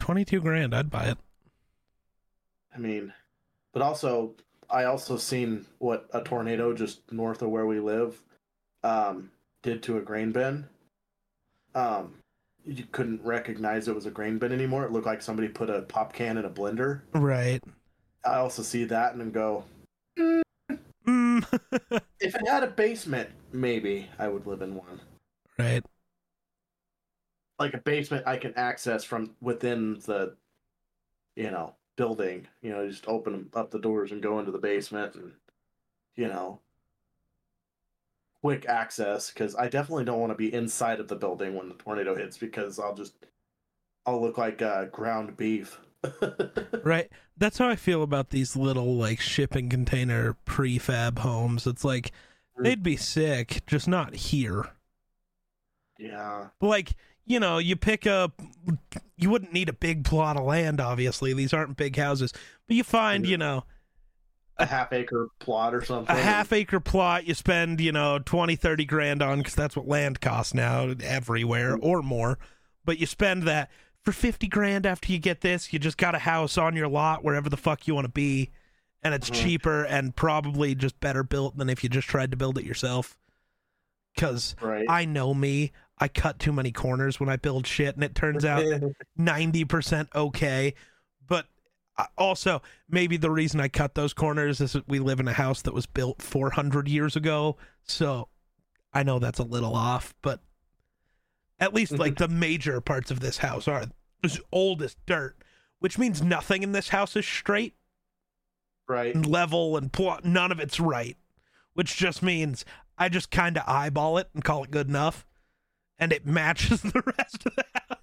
[0.00, 1.18] Twenty-two grand, I'd buy it.
[2.74, 3.12] I mean,
[3.72, 4.34] but also,
[4.68, 8.20] I also seen what a tornado just north of where we live
[8.82, 9.30] um,
[9.62, 10.66] did to a grain bin.
[11.74, 12.14] Um,
[12.64, 14.84] you couldn't recognize it was a grain bin anymore.
[14.84, 17.02] It looked like somebody put a pop can in a blender.
[17.12, 17.62] Right.
[18.24, 19.64] I also see that and then go,
[21.06, 21.42] Mm.
[22.20, 25.00] if it had a basement, maybe I would live in one.
[25.58, 25.84] right.
[27.58, 30.36] Like a basement I can access from within the,
[31.36, 32.46] you know, building.
[32.60, 35.32] You know, just open up the doors and go into the basement and,
[36.16, 36.60] you know,
[38.42, 41.74] quick access because I definitely don't want to be inside of the building when the
[41.76, 43.14] tornado hits because I'll just,
[44.06, 45.80] I'll look like uh, ground beef.
[46.84, 47.10] Right.
[47.36, 51.66] That's how I feel about these little like shipping container prefab homes.
[51.66, 52.12] It's like
[52.58, 54.70] they'd be sick, just not here.
[55.98, 56.48] yeah.
[56.60, 58.40] Like, you know, you pick up
[59.16, 61.32] you wouldn't need a big plot of land obviously.
[61.34, 62.32] These aren't big houses.
[62.66, 63.64] But you find, you know,
[64.62, 66.14] A half acre plot or something.
[66.16, 69.86] a half acre plot you spend, you know, 20 30 grand on cuz that's what
[69.88, 72.38] land costs now everywhere or more.
[72.84, 73.70] But you spend that
[74.02, 77.22] for 50 grand after you get this, you just got a house on your lot
[77.22, 78.50] wherever the fuck you want to be
[79.04, 79.34] and it's Mhm.
[79.34, 83.16] cheaper and probably just better built than if you just tried to build it yourself.
[84.16, 84.86] Cuz Right.
[84.88, 88.44] I know me, I cut too many corners when I build shit and it turns
[88.44, 88.62] out
[89.18, 90.74] 90% okay.
[92.16, 95.62] Also, maybe the reason I cut those corners is that we live in a house
[95.62, 97.56] that was built 400 years ago.
[97.84, 98.28] So
[98.92, 100.40] I know that's a little off, but
[101.60, 102.32] at least like mm-hmm.
[102.32, 103.84] the major parts of this house are
[104.24, 105.36] as old as dirt,
[105.78, 107.74] which means nothing in this house is straight
[108.88, 109.14] right.
[109.14, 110.24] and level and plot.
[110.24, 111.16] None of it's right,
[111.74, 112.64] which just means
[112.98, 115.26] I just kind of eyeball it and call it good enough,
[115.98, 118.00] and it matches the rest of the house.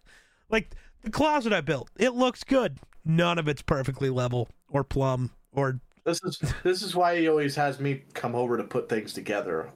[0.50, 2.80] Like the closet I built, it looks good.
[3.06, 7.56] None of it's perfectly level or plumb or This is this is why he always
[7.56, 9.72] has me come over to put things together.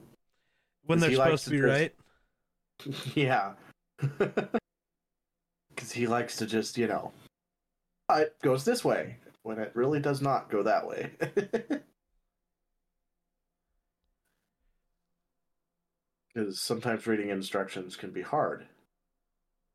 [0.86, 1.94] when they're supposed to be just- right.
[3.14, 3.54] yeah.
[5.74, 7.12] Because he likes to just, you know,
[8.08, 11.10] "Ah, it goes this way when it really does not go that way.
[16.32, 18.66] Because sometimes reading instructions can be hard.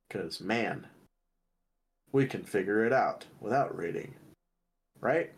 [0.07, 0.87] Because, man,
[2.11, 4.13] we can figure it out without reading.
[5.01, 5.31] Right?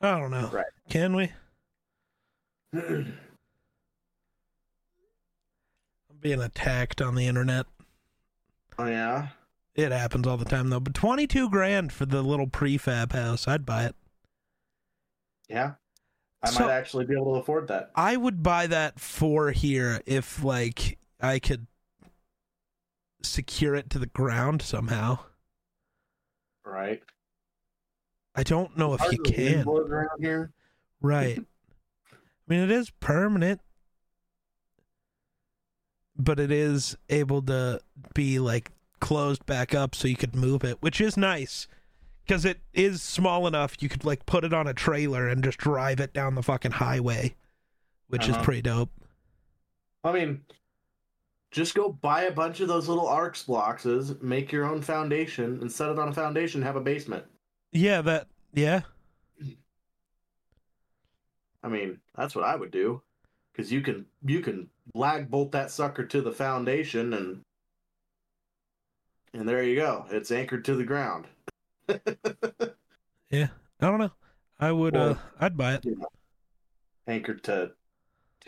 [0.00, 0.48] I don't know.
[0.52, 0.64] Right.
[0.88, 1.32] Can we?
[2.74, 3.16] I'm
[6.20, 7.66] being attacked on the internet.
[8.78, 9.28] Oh yeah.
[9.74, 10.80] It happens all the time though.
[10.80, 13.96] But twenty two grand for the little prefab house, I'd buy it.
[15.48, 15.72] Yeah.
[16.42, 17.90] I So- might actually be able to afford that.
[17.94, 21.66] I would buy that for here if like I could
[23.22, 25.18] secure it to the ground somehow.
[26.88, 27.02] Right.
[28.34, 29.66] I don't know if you can.
[29.68, 30.52] around here.
[31.00, 31.38] Right.
[32.12, 32.14] I
[32.54, 33.60] mean, it is permanent,
[36.16, 37.80] but it is able to
[38.14, 38.70] be like
[39.00, 41.68] closed back up so you could move it, which is nice
[42.26, 45.58] because it is small enough you could like put it on a trailer and just
[45.58, 47.34] drive it down the fucking highway,
[48.08, 48.44] which is Uh-huh.
[48.44, 48.90] pretty dope.
[50.04, 50.42] I mean,
[51.50, 55.70] just go buy a bunch of those little arcs boxes, make your own foundation, and
[55.70, 56.62] set it on a foundation.
[56.62, 57.24] Have a basement.
[57.72, 58.28] Yeah, that.
[58.54, 58.82] Yeah,
[61.62, 63.02] I mean, that's what I would do,
[63.52, 67.40] because you can you can lag bolt that sucker to the foundation, and
[69.34, 70.06] and there you go.
[70.10, 71.26] It's anchored to the ground.
[73.30, 73.48] yeah.
[73.80, 74.12] I don't know.
[74.58, 74.96] I would.
[74.96, 75.84] uh I'd buy it.
[77.06, 77.72] anchored to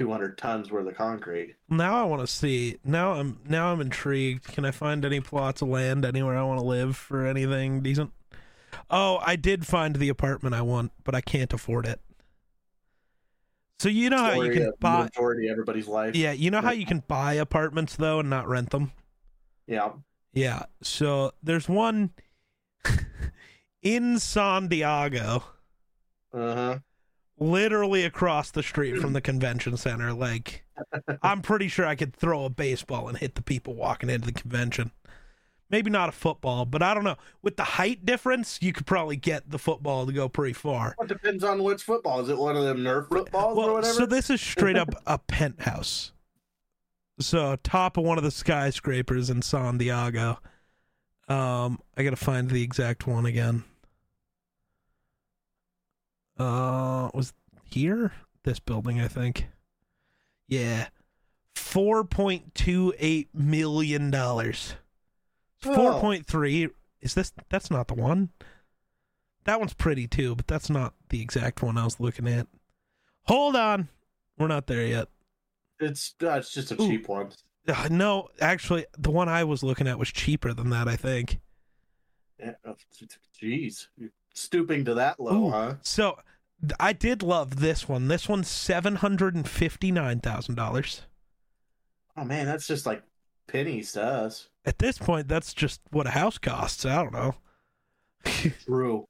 [0.01, 1.57] 200 tons worth of concrete.
[1.69, 2.79] Now I want to see.
[2.83, 3.39] Now I'm.
[3.47, 4.45] Now I'm intrigued.
[4.45, 8.11] Can I find any plots of land anywhere I want to live for anything decent?
[8.89, 12.01] Oh, I did find the apartment I want, but I can't afford it.
[13.79, 15.05] So you know how you can buy.
[15.05, 16.17] majority of everybody's life.
[16.17, 18.93] Yeah, you know how you can buy apartments though and not rent them.
[19.67, 19.91] Yeah.
[20.33, 20.63] Yeah.
[20.83, 22.11] So there's one
[23.83, 25.45] in San Diego,
[26.33, 26.79] Uh huh.
[27.41, 30.13] Literally across the street from the convention center.
[30.13, 30.65] Like,
[31.23, 34.33] I'm pretty sure I could throw a baseball and hit the people walking into the
[34.33, 34.93] convention.
[35.71, 37.17] Maybe not a football, but I don't know.
[37.43, 40.95] With the height difference, you could probably get the football to go pretty far.
[40.99, 42.21] Well, it depends on which football.
[42.21, 43.95] Is it one of them Nerf footballs or Well, whatever?
[43.95, 46.13] so this is straight up a penthouse.
[47.21, 50.41] So top of one of the skyscrapers in San Diego.
[51.29, 53.63] Um, I gotta find the exact one again.
[56.41, 58.13] Uh, was here
[58.45, 58.99] this building?
[58.99, 59.49] I think.
[60.49, 60.89] Yeah,
[61.55, 64.75] four point two eight million dollars.
[65.67, 65.75] Oh.
[65.75, 66.69] Four point three.
[67.03, 67.33] Is this?
[67.51, 68.31] That's not the one.
[69.45, 72.47] That one's pretty too, but that's not the exact one I was looking at.
[73.25, 73.89] Hold on,
[74.39, 75.09] we're not there yet.
[75.79, 76.89] it's uh, it's just a Ooh.
[76.89, 77.33] cheap one.
[77.69, 80.89] Uh, no, actually, the one I was looking at was cheaper than that.
[80.89, 81.39] I think.
[82.39, 82.53] Yeah.
[82.65, 82.77] oh,
[83.43, 83.89] Jeez,
[84.35, 85.51] stooping to that low, Ooh.
[85.51, 85.75] huh?
[85.83, 86.19] So,
[86.79, 88.09] I did love this one.
[88.09, 91.03] This one's seven hundred and fifty nine thousand dollars.
[92.17, 93.03] Oh man, that's just like
[93.47, 94.49] pennies to us.
[94.65, 96.85] At this point, that's just what a house costs.
[96.85, 97.35] I don't know.
[98.67, 99.07] True.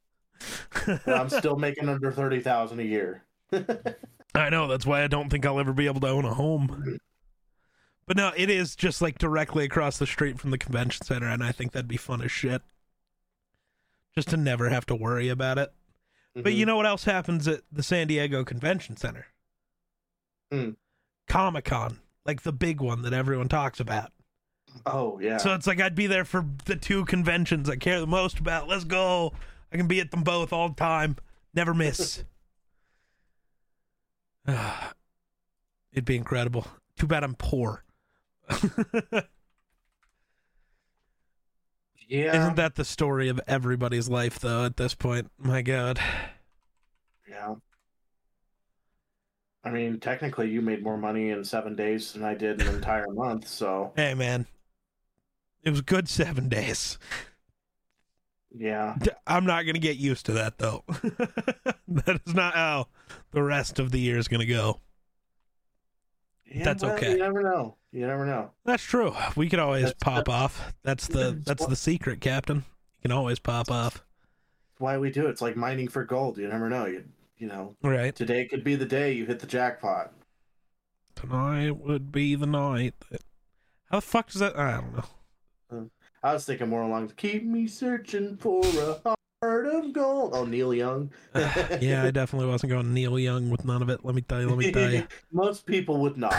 [1.07, 3.25] I'm still making under thirty thousand a year.
[4.35, 7.01] I know that's why I don't think I'll ever be able to own a home.
[8.07, 11.43] But no, it is just like directly across the street from the convention center, and
[11.43, 12.63] I think that'd be fun as shit.
[14.15, 15.73] Just to never have to worry about it.
[16.35, 16.59] But Mm-hmm.
[16.59, 19.27] you know what else happens at the San Diego Convention Center?
[20.53, 20.71] Hmm.
[21.29, 24.13] Comic Con, like the big one that everyone talks about.
[24.87, 25.37] oh yeah.
[25.39, 28.69] So it's like I'd be there for the two conventions I care the most about.
[28.69, 29.33] Let's go.
[29.73, 31.17] I can be at them both all the time.
[31.55, 32.23] Never miss.
[35.93, 36.67] It'd be incredible.
[36.99, 37.85] Too bad I'm poor.
[42.11, 42.37] yeah.
[42.37, 45.31] Isn't that the story of everybody's life, though, at this point?
[45.39, 45.99] My God.
[47.29, 47.55] Yeah.
[49.63, 53.07] I mean, technically, you made more money in seven days than I did an entire
[53.13, 53.47] month.
[53.47, 54.47] So Hey, man.
[55.63, 56.99] It was a good seven days.
[58.51, 58.97] yeah,
[59.27, 60.85] I'm not going to get used to that, though.
[61.89, 62.89] that is not how
[63.31, 64.81] the rest of the year is going to go.
[66.51, 67.13] Yeah, That's well, okay.
[67.13, 67.77] You never know.
[67.93, 68.51] You never know.
[68.65, 69.15] That's true.
[69.37, 70.73] We could always That's- pop off.
[70.83, 72.57] That's the that's the secret, Captain.
[72.57, 74.05] You can always pop off.
[74.79, 75.31] Why we do it.
[75.31, 76.39] It's like mining for gold.
[76.39, 76.87] You never know.
[76.87, 77.05] You
[77.39, 78.15] you know, Right.
[78.15, 80.13] today could be the day you hit the jackpot.
[81.15, 82.95] Tonight would be the night.
[83.11, 83.23] That...
[83.91, 84.59] How the fuck does that?
[84.59, 85.05] I don't know.
[85.71, 85.91] Um,
[86.23, 90.33] I was thinking more along keep me searching for a heart of gold.
[90.35, 91.11] Oh, Neil Young.
[91.35, 94.05] yeah, I definitely wasn't going Neil Young with none of it.
[94.05, 94.49] Let me tell you.
[94.49, 95.07] Let me tell you.
[95.33, 96.37] Most people would not.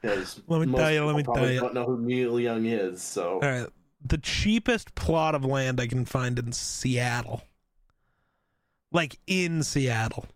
[0.00, 1.60] Because Let me most tell you, let me tell you.
[1.60, 3.00] Don't know who Neil Young is.
[3.00, 3.68] So All right.
[4.04, 7.42] The cheapest plot of land I can find in Seattle,
[8.90, 10.26] like in Seattle,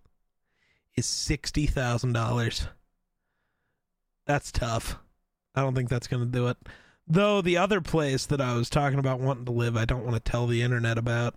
[0.95, 2.69] is sixty thousand dollars.
[4.25, 5.01] That's tough.
[5.57, 6.59] I don't think that's going to do it.
[7.09, 10.15] Though the other place that I was talking about wanting to live, I don't want
[10.15, 11.35] to tell the internet about.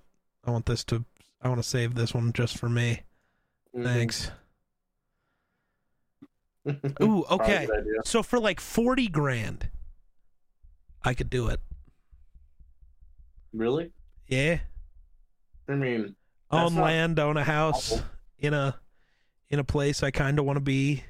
[0.49, 1.05] I want this to.
[1.43, 3.01] I want to save this one just for me.
[3.75, 3.83] Mhm.
[3.83, 4.31] Thanks.
[7.03, 7.67] Ooh, okay.
[8.03, 9.69] So for like forty grand,
[11.03, 11.59] I could do it.
[13.53, 13.91] Really?
[14.27, 14.59] Yeah.
[15.67, 16.15] I mean,
[16.49, 18.05] Own not land, own a house awful.
[18.39, 18.79] in a
[19.49, 21.03] in a place I kind of want to be.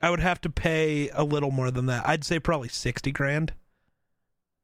[0.00, 2.06] I would have to pay a little more than that.
[2.08, 3.52] I'd say probably 60 grand.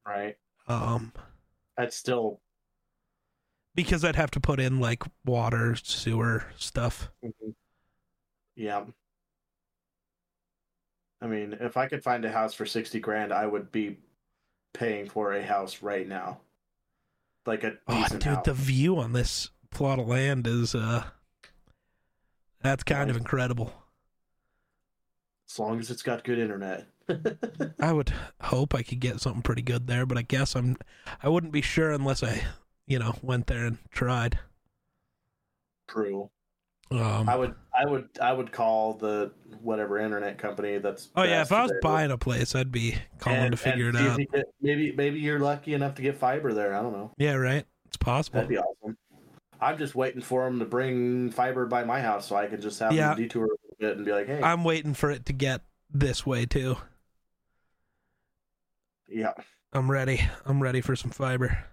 [0.06, 0.36] right?
[0.66, 1.12] Um
[1.76, 2.40] That's still
[3.74, 7.10] because I'd have to put in like water, sewer stuff.
[8.54, 8.84] Yeah.
[11.20, 13.96] I mean, if I could find a house for 60 grand, I would be
[14.74, 16.40] paying for a house right now.
[17.46, 18.44] Like a Oh, dude, house.
[18.44, 21.04] the view on this plot of land is uh
[22.60, 23.72] that's kind of incredible.
[25.50, 26.86] As long as it's got good internet.
[27.80, 30.76] I would hope I could get something pretty good there, but I guess I'm
[31.22, 32.42] I wouldn't be sure unless I,
[32.86, 34.38] you know, went there and tried.
[35.88, 36.30] True.
[36.90, 39.32] Um I would I would I would call the
[39.62, 43.40] whatever internet company that's Oh yeah, if I was buying a place, I'd be calling
[43.40, 44.20] and- to figure it out.
[44.60, 46.74] maybe maybe you're lucky enough to get fiber there.
[46.74, 47.12] I don't know.
[47.18, 47.64] Yeah, right.
[47.86, 48.36] It's possible.
[48.36, 48.96] That'd be awesome.
[49.60, 52.78] I'm just waiting for them to bring fiber by my house so I can just
[52.80, 53.10] have Yeah.
[53.10, 55.62] them detour a little bit and be like, hey, I'm waiting for it to get
[55.88, 56.76] this way too.
[59.12, 59.32] Yeah,
[59.72, 60.20] I'm ready.
[60.44, 61.64] I'm ready for some fiber.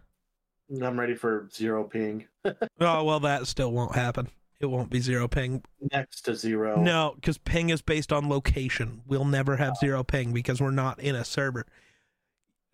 [0.82, 2.26] I'm ready for zero ping.
[2.82, 4.30] Oh well, that still won't happen.
[4.60, 5.64] It won't be zero ping.
[5.92, 6.82] Next to zero.
[6.82, 9.02] No, because ping is based on location.
[9.06, 9.80] We'll never have ah.
[9.80, 11.66] zero ping because we're not in a server.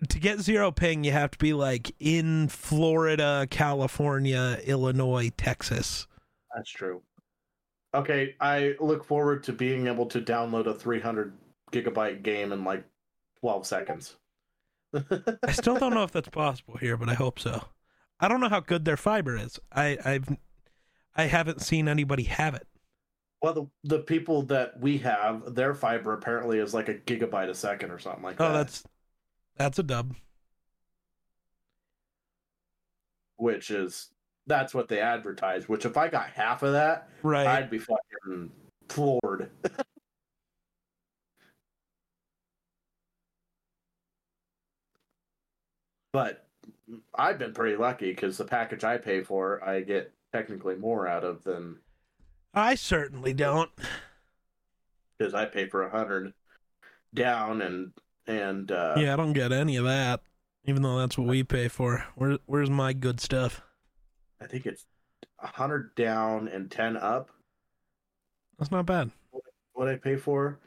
[0.08, 6.08] To get zero ping, you have to be like in Florida, California, Illinois, Texas.
[6.56, 7.02] That's true.
[7.94, 11.34] Okay, I look forward to being able to download a 300
[11.72, 12.84] gigabyte game in like
[13.40, 14.18] 12 seconds.
[15.44, 17.66] I still don't know if that's possible here, but I hope so.
[18.20, 19.60] I don't know how good their fiber is.
[19.72, 20.38] I, I've
[21.16, 22.68] I haven't seen anybody have it.
[23.42, 27.56] well, the, the people that we have, their fiber apparently is like a gigabyte a
[27.56, 28.52] second or something like oh, that.
[28.52, 28.84] Oh, that's
[29.58, 30.16] that's a dub.
[33.38, 34.10] which is
[34.48, 35.68] that's what they advertise.
[35.68, 37.48] Which if I got half of that, Right.
[37.48, 38.52] I'd be fucking
[38.90, 39.50] floored.
[46.16, 46.48] but
[47.14, 51.26] I've been pretty lucky because the package I pay for, I get technically more out
[51.26, 51.80] of than
[52.54, 53.70] I certainly don't.
[55.18, 56.32] because I pay for a hundred
[57.14, 57.92] down and
[58.28, 60.22] and uh, yeah, I don't get any of that.
[60.64, 62.06] Even though that's what we pay for.
[62.16, 63.62] Where where's my good stuff?
[64.42, 64.86] I think it's
[65.40, 67.30] a hundred down and ten up.
[68.58, 69.12] That's not bad.
[69.74, 70.60] what I pay for.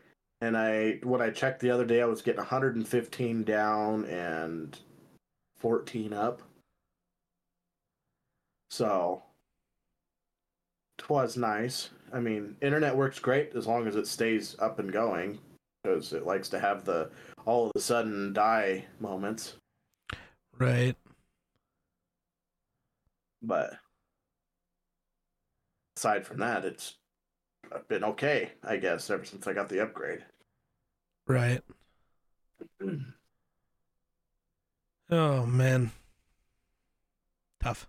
[0.42, 4.78] And I when I checked the other day I was getting 115 down and
[5.59, 6.43] 14 up.
[8.71, 9.23] So
[10.99, 11.91] it was nice.
[12.13, 15.39] I mean, internet works great as long as it stays up and going
[15.83, 17.11] because it likes to have the
[17.45, 19.55] all of a sudden die moments.
[20.59, 20.97] Right.
[23.43, 23.75] But
[25.97, 26.97] aside from that, it's
[27.89, 30.25] been okay, I guess, ever since I got the upgrade.
[31.27, 31.63] Right.
[35.11, 35.93] Oh man.
[37.63, 37.89] Tough.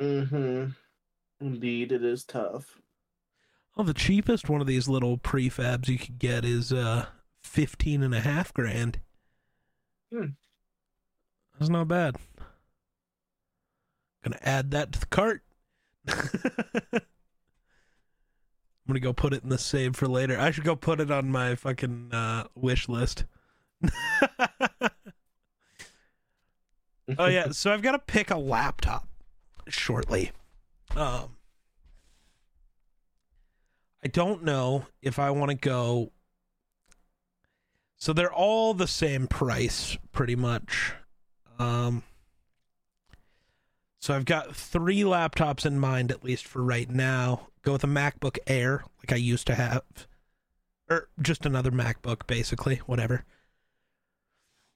[0.00, 0.70] Mm-hmm.
[1.40, 2.80] Indeed, it is tough.
[3.76, 7.06] Oh, the cheapest one of these little prefabs you could get is uh
[7.42, 9.00] fifteen and a half grand.
[10.12, 10.26] Hmm.
[11.58, 12.16] That's not bad.
[14.24, 15.42] Gonna add that to the cart.
[18.88, 20.38] I'm gonna go put it in the save for later.
[20.40, 23.26] I should go put it on my fucking uh, wish list.
[27.18, 29.06] oh yeah, so I've got to pick a laptop
[29.68, 30.32] shortly.
[30.96, 31.36] Um,
[34.02, 36.12] I don't know if I want to go.
[37.96, 40.94] So they're all the same price, pretty much.
[41.58, 42.04] Um,
[43.98, 47.48] so I've got three laptops in mind, at least for right now.
[47.68, 49.82] Go with a MacBook Air, like I used to have,
[50.88, 53.26] or just another MacBook, basically, whatever.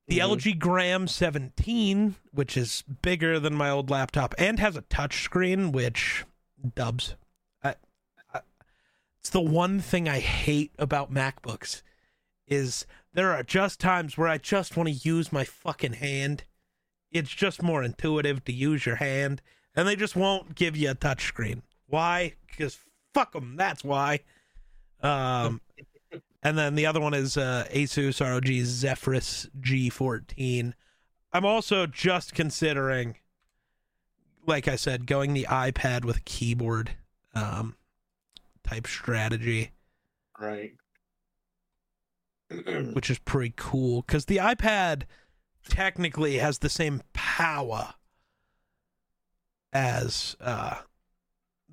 [0.09, 0.37] The Mhm.
[0.37, 6.27] LG Gram 17, which is bigger than my old laptop and has a touchscreen, which
[6.75, 7.17] dubs.
[7.63, 7.77] I,
[8.35, 8.43] I,
[9.21, 11.81] it's the one thing I hate about MacBooks
[12.47, 12.85] is
[13.15, 16.45] there are just times where I just want to use my fucking hand.
[17.11, 19.41] It's just more intuitive to use your hand,
[19.75, 21.63] and they just won't give you a touchscreen.
[21.93, 22.33] Why?
[22.47, 22.79] Because
[23.13, 23.57] fuck them.
[23.57, 24.21] That's why.
[25.03, 25.61] Um,
[26.43, 30.73] and then the other one is uh, Asus ROG Zephyrus G14.
[31.35, 33.19] I'm also just considering,
[34.47, 36.93] like I said, going the iPad with a keyboard
[37.35, 37.77] um,
[38.65, 39.73] type strategy.
[40.41, 40.73] Right.
[42.95, 45.03] which is pretty cool because the iPad
[45.69, 47.93] technically has the same power
[49.75, 50.77] as uh,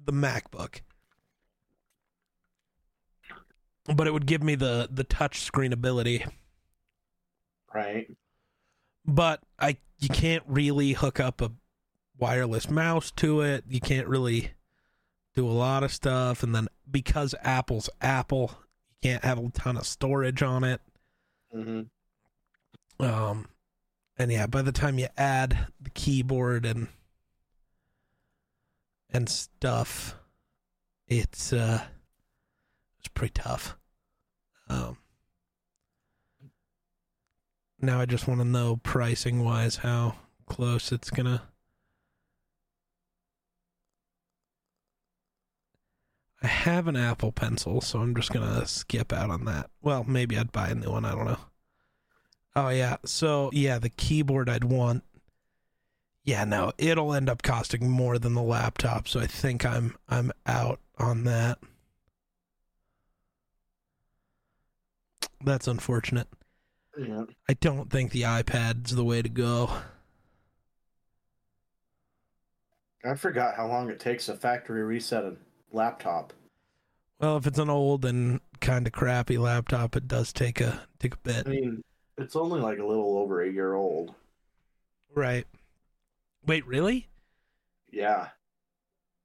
[0.09, 0.81] the MacBook,
[3.93, 6.25] but it would give me the the touch screen ability.
[7.73, 8.09] right.
[9.05, 11.51] But I you can't really hook up a
[12.17, 13.65] wireless mouse to it.
[13.67, 14.51] You can't really
[15.35, 18.51] do a lot of stuff, and then because Apple's Apple,
[18.89, 20.81] you can't have a ton of storage on it.
[21.51, 21.81] hmm
[22.99, 23.47] Um,
[24.17, 26.89] and yeah, by the time you add the keyboard and
[29.11, 30.15] and stuff,
[31.07, 31.83] it's uh,
[32.99, 33.75] it's pretty tough.
[34.69, 34.97] Um,
[37.79, 41.43] now I just want to know pricing wise how close it's gonna.
[46.41, 49.69] I have an Apple Pencil, so I'm just gonna skip out on that.
[49.81, 51.05] Well, maybe I'd buy a new one.
[51.05, 51.39] I don't know.
[52.55, 52.97] Oh yeah.
[53.05, 55.03] So yeah, the keyboard I'd want.
[56.29, 60.31] Yeah, no, it'll end up costing more than the laptop, so I think I'm I'm
[60.45, 61.57] out on that.
[65.43, 66.27] That's unfortunate.
[66.95, 67.23] Yeah.
[67.49, 69.71] I don't think the iPad's the way to go.
[73.03, 75.35] I forgot how long it takes a factory reset a
[75.71, 76.33] laptop.
[77.19, 81.15] Well, if it's an old and kind of crappy laptop, it does take a take
[81.15, 81.47] a bit.
[81.47, 81.83] I mean,
[82.19, 84.13] it's only like a little over a year old.
[85.15, 85.47] Right.
[86.45, 87.07] Wait, really?
[87.91, 88.29] Yeah,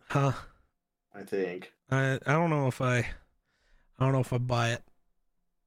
[0.08, 0.32] Huh.
[1.14, 1.72] I think.
[1.90, 3.04] I I don't know if I I
[4.00, 4.82] don't know if I buy it.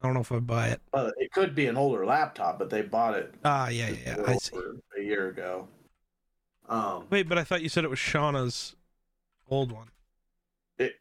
[0.01, 0.81] I don't know if I buy it.
[0.93, 4.23] Well, it could be an older laptop, but they bought it Ah, yeah, yeah, yeah.
[4.25, 4.57] I see.
[4.97, 5.67] a year ago.
[6.69, 8.75] Um, Wait, but I thought you said it was Shauna's
[9.49, 9.89] old one.
[10.77, 10.95] It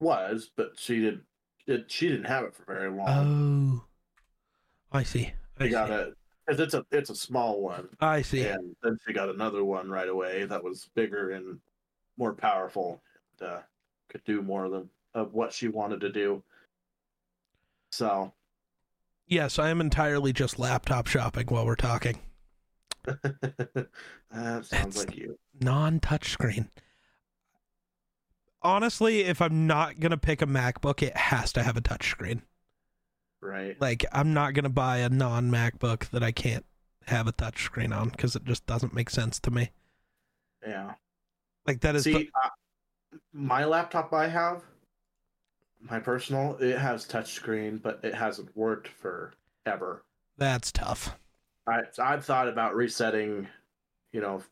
[0.00, 1.20] was, but she did.
[1.66, 3.82] It, she didn't have it for very long.
[4.92, 5.32] Oh, I see.
[5.60, 6.17] I got it
[6.48, 8.46] because it's a it's a small one, I see.
[8.46, 11.60] and then she got another one right away that was bigger and
[12.16, 13.02] more powerful.
[13.40, 13.58] And, uh,
[14.08, 16.42] could do more than of what she wanted to do.
[17.92, 18.32] So
[19.26, 22.18] Yes, I am entirely just laptop shopping while we're talking.
[23.04, 23.88] that
[24.30, 25.38] sounds That's- like you.
[25.60, 26.70] Non-touch screen.
[28.62, 32.42] Honestly, if I'm not gonna pick a MacBook, it has to have a touch screen.
[33.40, 33.80] Right.
[33.80, 36.64] Like, I'm not gonna buy a non-MacBook that I can't
[37.06, 39.70] have a touch screen on because it just doesn't make sense to me.
[40.66, 40.94] Yeah.
[41.66, 42.48] Like that is See, the- uh,
[43.32, 44.62] my laptop I have,
[45.80, 49.32] my personal, it has touch screen, but it hasn't worked for
[49.66, 50.02] ever.
[50.36, 51.16] that's tough.
[51.66, 53.46] I I've thought about resetting,
[54.12, 54.42] you know,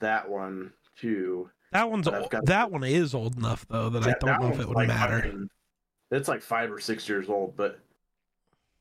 [0.00, 1.50] that one too.
[1.72, 4.60] That one's old, that one is old enough though that I don't that know if
[4.60, 5.46] it would like matter.
[6.10, 7.78] It's like five or six years old, but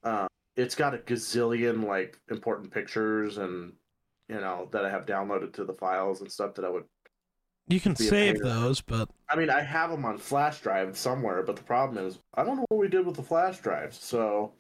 [0.03, 3.73] uh, it's got a gazillion like important pictures and
[4.30, 6.84] you know that I have downloaded to the files and stuff that I would.
[7.69, 11.57] You can save those, but I mean, I have them on flash drive somewhere, but
[11.57, 13.99] the problem is I don't know what we did with the flash drives.
[14.01, 14.53] So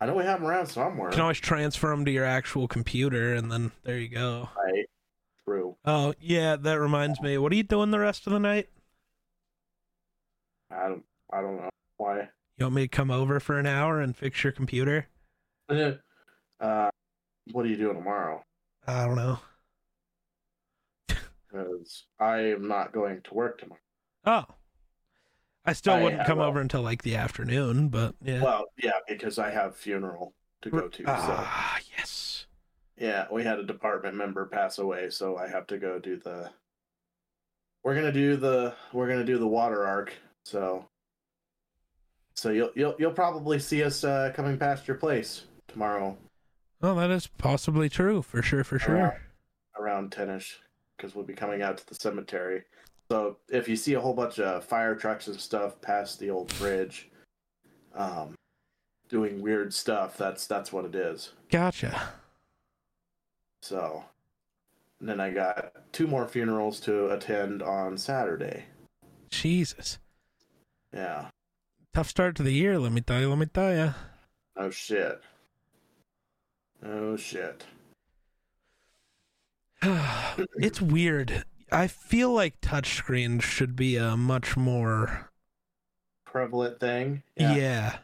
[0.00, 1.08] I know we have them around somewhere.
[1.08, 4.50] you can always transfer them to your actual computer, and then there you go.
[4.56, 4.84] Right.
[5.46, 5.76] True.
[5.86, 7.38] Oh yeah, that reminds me.
[7.38, 8.68] What are you doing the rest of the night?
[10.70, 11.04] I don't.
[11.32, 11.70] I don't know
[12.02, 12.28] why.
[12.58, 15.06] You want me to come over for an hour and fix your computer?
[15.68, 16.90] uh,
[17.52, 18.44] what are you doing tomorrow?
[18.86, 19.38] I don't know.
[21.50, 23.80] Because I am not going to work tomorrow.
[24.24, 24.46] Oh,
[25.66, 28.42] I still I wouldn't have come a- over until like the afternoon, but yeah.
[28.42, 30.32] Well, yeah, because I have funeral
[30.62, 31.02] to go to.
[31.02, 32.46] So ah, yes.
[32.96, 36.48] yeah, we had a department member pass away, so I have to go do the.
[37.84, 40.88] We're gonna do the we're gonna do the water arc, so.
[42.42, 46.18] So you'll you'll you'll probably see us uh, coming past your place tomorrow
[46.80, 48.64] Well, that is possibly true for sure.
[48.64, 49.20] For sure.
[49.78, 50.58] around ten-ish,
[50.96, 52.64] because we'll be coming out to the cemetery.
[53.08, 56.52] So if you see a whole bunch of fire trucks and stuff past the old
[56.58, 57.10] bridge,
[57.94, 58.34] um,
[59.08, 61.34] doing weird stuff, that's that's what it is.
[61.48, 62.08] Gotcha.
[63.62, 64.02] So,
[64.98, 68.64] and then I got two more funerals to attend on Saturday.
[69.30, 70.00] Jesus.
[70.92, 71.28] Yeah.
[71.94, 72.78] Tough start to the year.
[72.78, 73.28] Let me tell you.
[73.28, 73.94] Let me tell you.
[74.56, 75.20] Oh shit.
[76.84, 77.64] Oh shit.
[80.56, 81.44] it's weird.
[81.70, 85.30] I feel like touchscreens should be a much more.
[86.24, 87.22] Prevalent thing.
[87.36, 87.98] Yeah.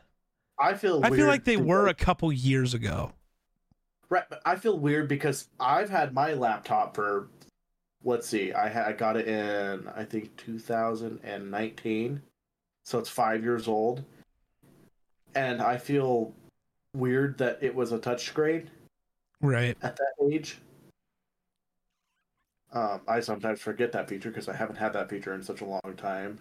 [0.59, 1.01] I feel.
[1.03, 3.13] I feel like they were a couple years ago.
[4.11, 7.29] Right, but I feel weird because I've had my laptop for.
[8.05, 8.53] Let's see.
[8.53, 12.23] I had I got it in I think 2019,
[12.89, 14.03] so it's five years old,
[15.35, 16.33] and I feel
[16.97, 18.69] weird that it was a touch touchscreen
[19.43, 19.77] Right.
[19.83, 20.57] at that age.
[22.73, 25.67] Um, I sometimes forget that feature because I haven't had that feature in such a
[25.67, 26.39] long time.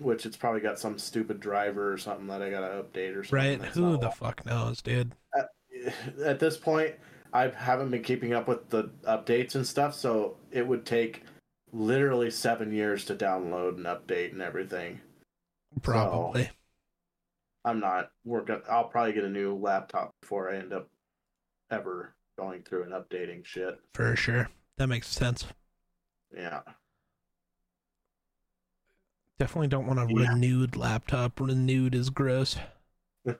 [0.00, 3.60] Which it's probably got some stupid driver or something that I gotta update or something.
[3.60, 3.68] Right.
[3.70, 5.12] Who the fuck knows, dude?
[6.24, 6.96] at this point,
[7.32, 11.22] I haven't been keeping up with the updates and stuff, so it would take
[11.72, 15.00] literally seven years to download and update and everything.
[15.82, 16.50] Probably.
[17.64, 18.10] I'm not.
[18.24, 18.44] We're.
[18.70, 20.88] I'll probably get a new laptop before I end up
[21.70, 23.78] ever going through and updating shit.
[23.94, 24.48] For sure.
[24.76, 25.46] That makes sense.
[26.34, 26.60] Yeah.
[29.38, 30.30] Definitely don't want a Yeah.
[30.30, 31.40] renewed laptop.
[31.40, 32.56] Renewed is gross.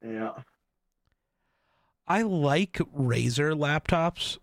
[0.00, 0.34] Yeah.
[2.06, 4.38] I like Razer laptops.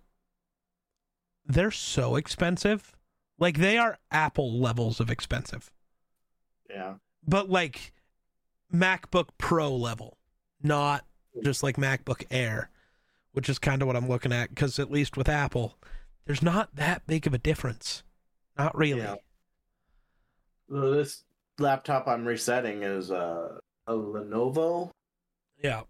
[1.45, 2.93] They're so expensive.
[3.39, 5.71] Like they are Apple levels of expensive.
[6.69, 6.95] Yeah.
[7.27, 7.93] But like
[8.73, 10.17] MacBook Pro level,
[10.61, 11.05] not
[11.43, 12.69] just like MacBook Air,
[13.31, 15.77] which is kind of what I'm looking at cuz at least with Apple,
[16.25, 18.03] there's not that big of a difference.
[18.57, 19.01] Not really.
[19.01, 19.15] Yeah.
[20.69, 21.23] So this
[21.59, 24.91] laptop I'm resetting is uh, a Lenovo.
[25.61, 25.83] Yeah.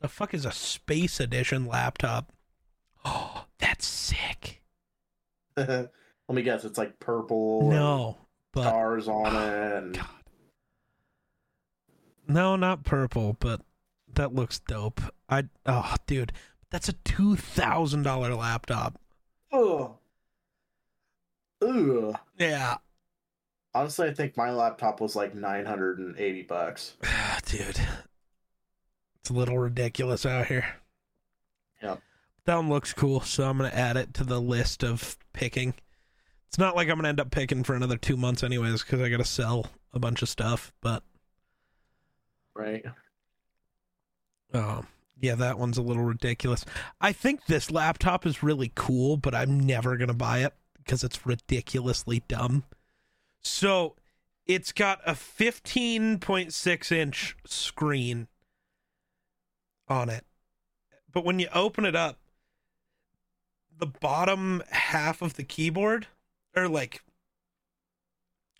[0.00, 2.32] The fuck is a space edition laptop?
[3.04, 4.62] Oh, that's sick.
[6.28, 7.60] Let me guess, it's like purple.
[7.62, 8.16] and No,
[8.52, 9.82] but stars on oh, it.
[9.82, 9.94] And...
[9.96, 10.06] God.
[12.26, 13.60] No, not purple, but
[14.14, 15.00] that looks dope.
[15.28, 16.32] I oh, dude,
[16.70, 18.98] that's a two thousand dollar laptop.
[19.52, 19.96] Oh.
[21.62, 22.16] Ugh.
[22.38, 22.76] Yeah,
[23.74, 26.94] Honestly, I think my laptop was like 980 bucks.
[27.46, 27.80] dude,
[29.20, 30.76] it's a little ridiculous out here.
[31.82, 32.00] Yep.
[32.44, 35.74] That one looks cool, so I'm gonna add it to the list of picking.
[36.54, 39.08] It's not like I'm gonna end up picking for another two months, anyways, because I
[39.08, 40.72] gotta sell a bunch of stuff.
[40.80, 41.02] But
[42.54, 42.84] Right.
[44.52, 44.86] Um,
[45.20, 46.64] yeah, that one's a little ridiculous.
[47.00, 51.26] I think this laptop is really cool, but I'm never gonna buy it because it's
[51.26, 52.62] ridiculously dumb.
[53.40, 53.96] So,
[54.46, 58.28] it's got a 15.6 inch screen
[59.88, 60.24] on it,
[61.12, 62.20] but when you open it up,
[63.76, 66.06] the bottom half of the keyboard,
[66.56, 67.02] or like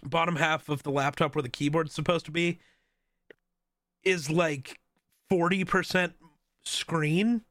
[0.03, 2.59] bottom half of the laptop where the keyboard's supposed to be,
[4.03, 4.79] is like
[5.31, 6.13] 40%
[6.65, 7.43] screen.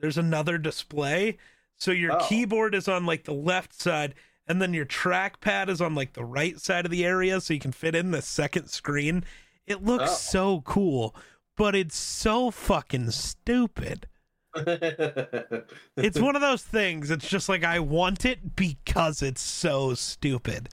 [0.00, 1.38] There's another display.
[1.76, 2.26] So your Oh.
[2.28, 4.14] keyboard is on like the left side,
[4.46, 7.60] and then your trackpad is on like the right side of the area, so you
[7.60, 9.24] can fit in the second screen.
[9.66, 10.14] It looks Oh.
[10.14, 11.14] so cool,
[11.56, 14.08] but it's so fucking stupid.
[14.54, 17.10] It's one of those things.
[17.10, 20.68] It's just like I want it because it's so stupid.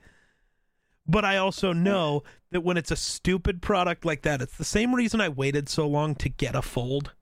[1.08, 4.96] But I also know that when it's a stupid product like that, it's the same
[4.96, 7.14] reason I waited so long to get a fold.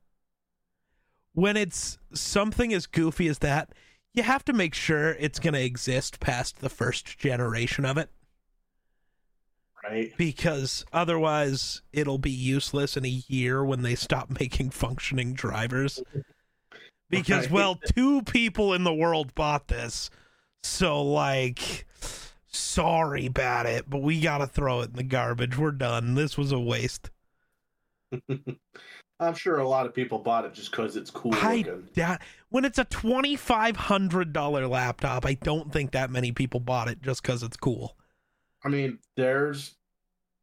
[1.34, 3.74] When it's something as goofy as that,
[4.14, 8.10] you have to make sure it's going to exist past the first generation of it
[9.84, 10.14] right.
[10.18, 16.02] because otherwise it'll be useless in a year when they stop making functioning drivers.
[17.18, 17.52] Because Right.
[17.52, 20.10] well, two people in the world bought this.
[20.64, 21.86] So like
[22.48, 25.58] sorry about it, but we got to throw it in the garbage.
[25.58, 26.16] We're done.
[26.16, 27.10] This was a waste.
[29.20, 31.88] I'm sure a lot of people bought it just because it's cool I looking.
[31.94, 37.24] doubt when it's a $2500 laptop, I don't think that many people bought it just
[37.24, 37.96] cuz it's cool.
[38.64, 39.76] I mean, there's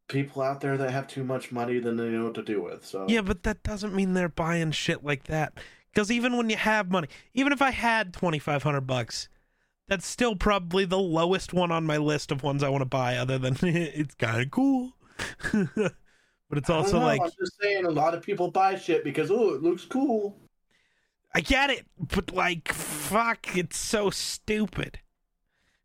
[0.07, 2.85] people out there that have too much money than they know what to do with.
[2.85, 5.53] So Yeah, but that doesn't mean they're buying shit like that.
[5.91, 9.27] Because even when you have money, even if I had twenty five hundred bucks,
[9.87, 13.17] that's still probably the lowest one on my list of ones I want to buy.
[13.17, 14.93] Other than it's kind of cool,
[15.51, 19.29] but it's also know, like I'm just saying, a lot of people buy shit because
[19.31, 20.37] oh, it looks cool.
[21.33, 24.99] I get it, but like fuck, it's so stupid.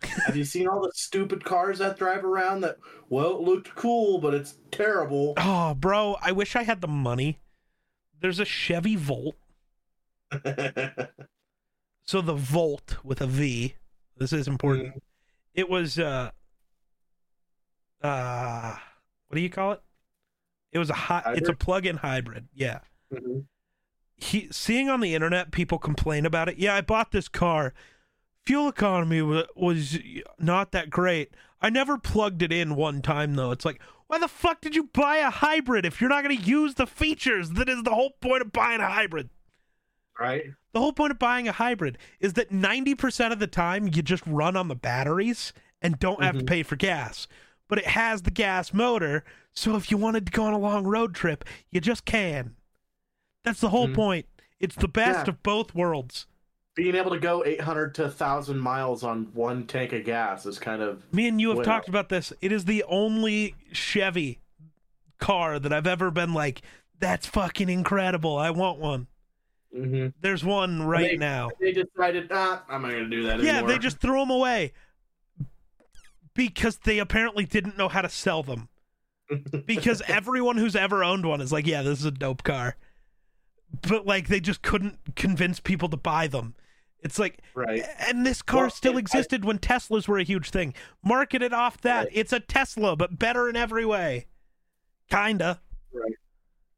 [0.02, 2.60] Have you seen all the stupid cars that drive around?
[2.60, 2.76] That
[3.08, 5.34] well, it looked cool, but it's terrible.
[5.36, 7.38] Oh, bro, I wish I had the money.
[8.20, 9.36] There's a Chevy Volt.
[12.08, 13.74] So the Volt with a V.
[14.16, 15.02] This is important.
[15.54, 16.30] It was uh
[18.02, 18.74] uh
[19.28, 19.82] what do you call it?
[20.72, 22.48] It was a hi- it's a plug-in hybrid.
[22.54, 22.80] Yeah.
[23.12, 23.46] Mhm.
[24.16, 26.58] He seeing on the internet people complain about it.
[26.58, 27.74] Yeah, I bought this car.
[28.44, 29.98] Fuel economy wa- was
[30.38, 31.34] not that great.
[31.60, 33.50] I never plugged it in one time though.
[33.50, 36.42] It's like, why the fuck did you buy a hybrid if you're not going to
[36.44, 37.50] use the features?
[37.50, 39.30] That is the whole point of buying a hybrid.
[40.18, 40.44] Right?
[40.72, 44.26] The whole point of buying a hybrid is that 90% of the time you just
[44.26, 45.52] run on the batteries
[45.82, 46.48] and don't have to Mhm.
[46.48, 47.26] pay for gas.
[47.68, 49.24] but it has the gas motor.
[49.52, 51.42] So if you wanted to go on a long road trip,
[51.72, 52.54] you just can.
[53.42, 53.94] That's the whole Mhm.
[53.96, 54.26] point.
[54.60, 55.30] It's the best Yeah.
[55.32, 56.28] of both worlds.
[56.76, 60.80] Being able to go 800 to 1,000 miles on one tank of gas is kind
[60.80, 61.12] of.
[61.12, 62.32] Me and you have talked about this.
[62.40, 64.38] It is the only Chevy
[65.18, 66.62] car that I've ever been like,
[67.00, 68.38] that's fucking incredible.
[68.38, 69.08] I want one.
[69.74, 71.50] Hmm There's one right They- now.
[71.60, 73.44] They decided, ah, I'm not going to do that anymore.
[73.46, 73.70] Yeah, anymore.
[73.70, 74.72] they just threw them away
[76.34, 78.68] because they apparently didn't know how to sell them.
[79.66, 82.76] Because everyone who's ever owned one is like, yeah, this is a dope car.
[83.88, 86.54] But like they just couldn't convince people to buy them.
[87.00, 87.84] It's like Right.
[87.98, 90.74] and this car Well, still I- existed when Teslas were a huge thing.
[91.04, 92.04] Market it off that.
[92.04, 92.12] Right.
[92.12, 94.26] It's a Tesla, but better in every way.
[95.10, 95.60] Kinda.
[95.92, 96.12] Right.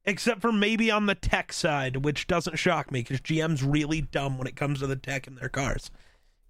[0.04, 4.38] Except for maybe on the tech side, which doesn't shock me because GM's really dumb
[4.38, 5.90] when it comes to the tech in their cars.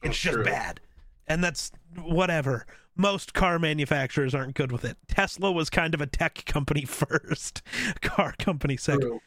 [0.02, 0.44] It's That's just true.
[0.44, 0.80] bad.
[1.26, 2.66] And that's whatever.
[2.96, 4.96] Most car manufacturers aren't good with it.
[5.08, 7.62] Tesla was kind of a tech company first,
[8.00, 9.00] car company second.
[9.02, 9.20] True.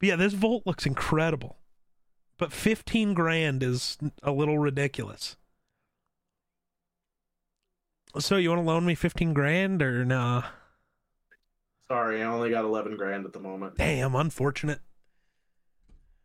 [0.00, 1.56] But yeah, this Volt looks incredible.
[2.38, 5.36] But 15 grand is a little ridiculous.
[8.18, 10.44] So you want to loan me 15 grand or nah?
[11.88, 13.76] Sorry, I only got 11 grand at the moment.
[13.76, 14.80] Damn, unfortunate.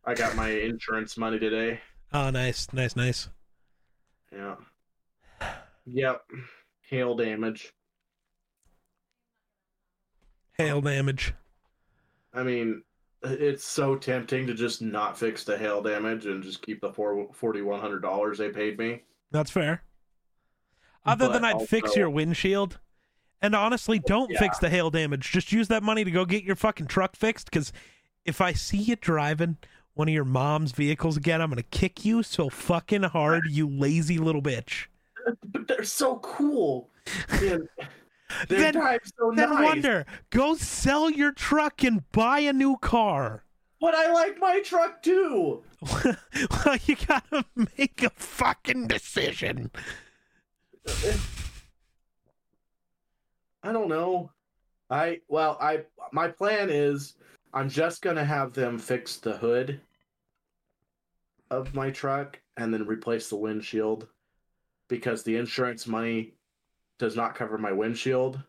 [0.04, 1.80] I got my insurance money today.
[2.12, 3.28] Oh, nice, nice, nice.
[4.30, 4.56] Yeah.
[5.86, 6.22] Yep.
[6.88, 7.72] Hail damage.
[10.58, 11.32] Hail damage.
[12.34, 12.82] I mean,
[13.22, 17.28] it's so tempting to just not fix the hail damage and just keep the four
[17.32, 19.02] forty one hundred dollars they paid me.
[19.30, 19.82] That's fair.
[21.06, 22.78] Other But than I'd fix your windshield.
[23.44, 24.38] And honestly, don't Yeah.
[24.38, 25.30] fix the hail damage.
[25.30, 27.50] Just use that money to go get your fucking truck fixed.
[27.50, 27.72] Because
[28.24, 29.58] if I see you driving
[29.92, 33.68] one of your mom's vehicles again, I'm going to kick you so fucking hard, you
[33.68, 34.86] lazy little bitch.
[35.44, 36.88] But they're so cool.
[37.28, 37.68] And
[38.48, 39.62] they Then- drive so Then nice.
[39.64, 43.44] wonder, go sell your truck and buy a new car.
[43.78, 45.62] But I like my truck too.
[46.04, 47.44] well, you gotta
[47.76, 49.70] make a fucking decision.
[53.64, 54.30] I don't know.
[54.90, 57.14] I well, I my plan is
[57.52, 59.80] I'm just gonna have them fix the hood
[61.50, 64.06] of my truck and then replace the windshield
[64.88, 66.34] because the insurance money
[66.98, 68.40] does not cover my windshield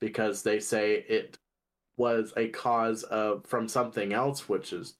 [0.00, 1.38] because they say it
[1.96, 4.96] was a cause of from something else, which is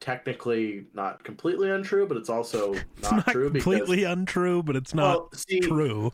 [0.00, 4.94] technically not completely untrue, but it's also not, It's not true completely untrue, but it's
[4.94, 6.12] not well, see, true.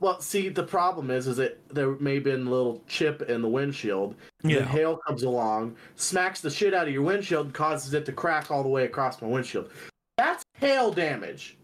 [0.00, 3.42] Well, see, the problem is, is that there may have been a little chip in
[3.42, 4.16] the windshield.
[4.42, 8.12] and Then hail comes along, smacks the shit out of your windshield, causes it to
[8.12, 9.70] crack all the way across my windshield.
[10.16, 11.58] That's hail damage.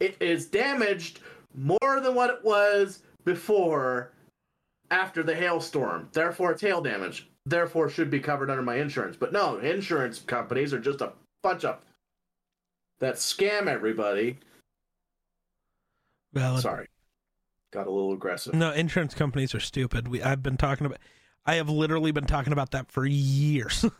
[0.00, 1.20] It is damaged
[1.54, 4.12] more than what it was before,
[4.92, 6.08] after the hailstorm.
[6.12, 7.28] Therefore, it's hail damage.
[7.46, 9.16] Therefore, should be covered under my insurance.
[9.16, 11.12] But no, insurance companies are just a
[11.42, 11.78] bunch of
[13.00, 14.38] that scam everybody.
[16.34, 16.62] Valid.
[16.62, 16.86] Sorry,
[17.72, 18.54] got a little aggressive.
[18.54, 20.06] No, insurance companies are stupid.
[20.08, 20.98] We I've been talking about
[21.44, 23.84] I have literally been talking about that for years.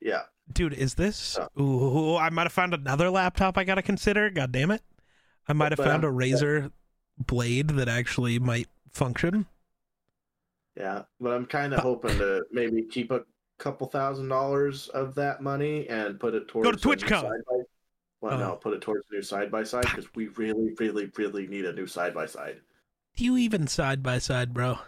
[0.00, 0.22] Yeah.
[0.52, 1.62] Dude, is this Yeah.
[1.62, 4.28] Ooh, I might have found another laptop I got to consider.
[4.28, 4.82] God damn it.
[5.48, 6.72] I might have But, uh, found a razor Razer
[7.26, 9.46] blade that actually might function.
[10.76, 13.22] Yeah, but I'm kind of hoping to maybe keep a
[13.58, 17.30] couple thousand dollars of that money and put it towards Go to TwitchCon.
[18.24, 18.38] Well, Oh.
[18.38, 21.66] no, put it towards a new side by side because we really, really, really need
[21.66, 22.62] a new side by side.
[23.16, 24.78] Do you even side by side, bro?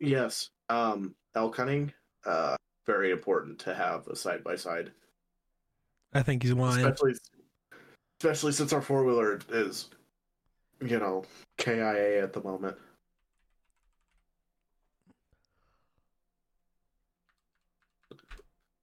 [0.00, 1.94] Yes, um, elk hunting,
[2.26, 4.92] uh, very important to have a side by side,
[6.12, 6.84] I think he's lying.
[6.84, 7.14] especially,
[8.20, 9.88] especially since our four wheeler is,
[10.82, 11.24] you know,
[11.56, 12.76] KIA at the moment.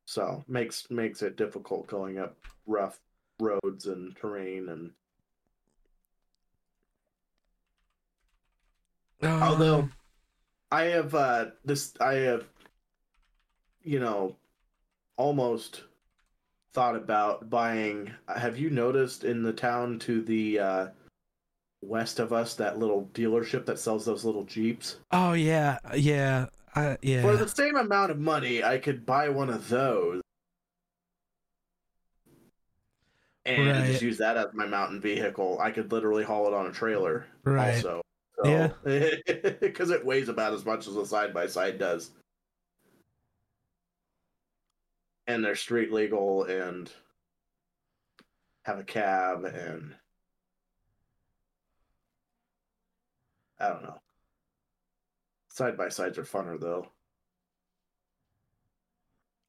[0.05, 2.99] So makes makes it difficult going up rough
[3.39, 4.91] roads and terrain and
[9.23, 9.93] although Um,
[10.71, 12.45] I have uh this I have
[13.83, 14.35] you know
[15.17, 15.83] almost
[16.73, 20.87] thought about buying have you noticed in the town to the uh
[21.81, 26.97] west of us that little dealership that sells those little jeeps Oh yeah, yeah, I,
[27.01, 27.21] yeah.
[27.21, 30.21] for the same amount of money I could buy one of those
[33.45, 33.85] and Right.
[33.85, 37.25] just use that as my mountain vehicle I could literally haul it on a trailer
[37.43, 37.75] right.
[37.75, 38.01] also
[38.43, 38.71] Yeah.
[39.59, 42.11] because it weighs about as much as a side by side does
[45.27, 46.91] and they're street legal and
[48.63, 49.95] have a cab and
[53.59, 54.01] I don't know.
[55.49, 56.87] Side by sides are funner though.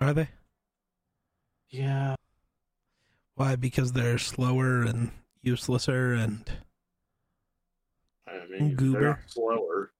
[0.00, 0.28] Are they?
[1.70, 2.14] Yeah.
[3.36, 3.54] Why?
[3.54, 5.10] Because they're slower and
[5.44, 6.50] uselesser and
[8.26, 9.20] I mean, Goober.
[9.26, 9.92] slower.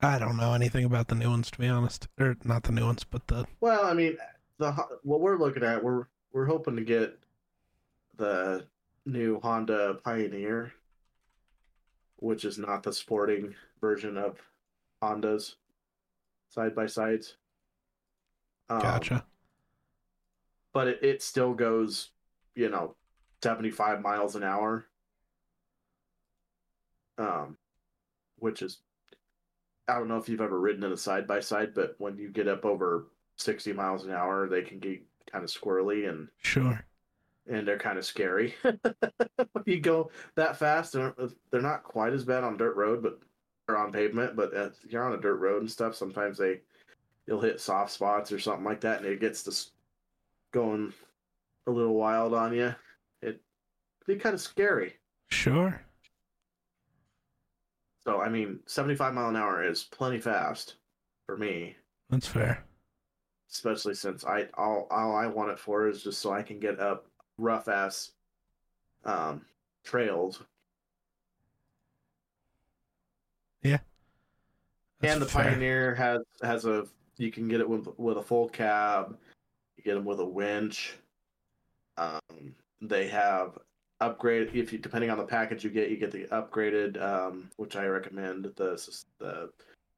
[0.00, 2.08] I don't know anything about the new ones to be honest.
[2.18, 4.16] Or not the new ones, but the Well, I mean,
[4.58, 4.72] the
[5.02, 7.18] what we're looking at, we're we're hoping to get
[8.16, 8.66] the
[9.04, 10.72] new Honda Pioneer,
[12.16, 14.38] which is not the sporting version of
[15.02, 15.56] Honda's
[16.48, 17.36] side by sides.
[18.70, 19.24] Um, gotcha.
[20.72, 22.10] But it, it still goes,
[22.54, 22.94] you know,
[23.42, 24.86] seventy five miles an hour.
[27.18, 27.56] Um,
[28.38, 28.78] which is,
[29.86, 32.30] I don't know if you've ever ridden in a side by side, but when you
[32.30, 36.84] get up over sixty miles an hour, they can get kind of squirrely and Sure.
[37.48, 38.54] and they're kind of scary.
[38.62, 41.14] when you go that fast, they're,
[41.50, 43.20] they're not quite as bad on dirt road, but
[43.68, 44.34] or on pavement.
[44.34, 46.60] But if you're on a dirt road and stuff, sometimes they
[47.26, 49.52] you'll hit soft spots or something like that, and it gets to
[50.52, 50.92] going
[51.66, 52.74] a little wild on you.
[53.22, 53.40] It'd
[54.06, 54.94] be kind of scary.
[55.28, 55.80] Sure.
[58.04, 60.76] So I mean, 75 mile an hour is plenty fast
[61.26, 61.76] for me,
[62.10, 62.64] That's fair.
[63.50, 66.80] especially since I all all I want it for is just so I can get
[66.80, 67.06] up
[67.38, 68.12] rough ass
[69.04, 69.42] um,
[69.84, 70.42] trails
[75.00, 75.50] That's and the fair.
[75.50, 76.86] Pioneer has has a
[77.16, 79.16] you can get it with with a full cab.
[79.84, 80.94] Get them with a winch.
[81.96, 83.58] Um, they have
[84.00, 87.76] upgrade if you depending on the package you get, you get the upgraded, um, which
[87.76, 89.50] I recommend the the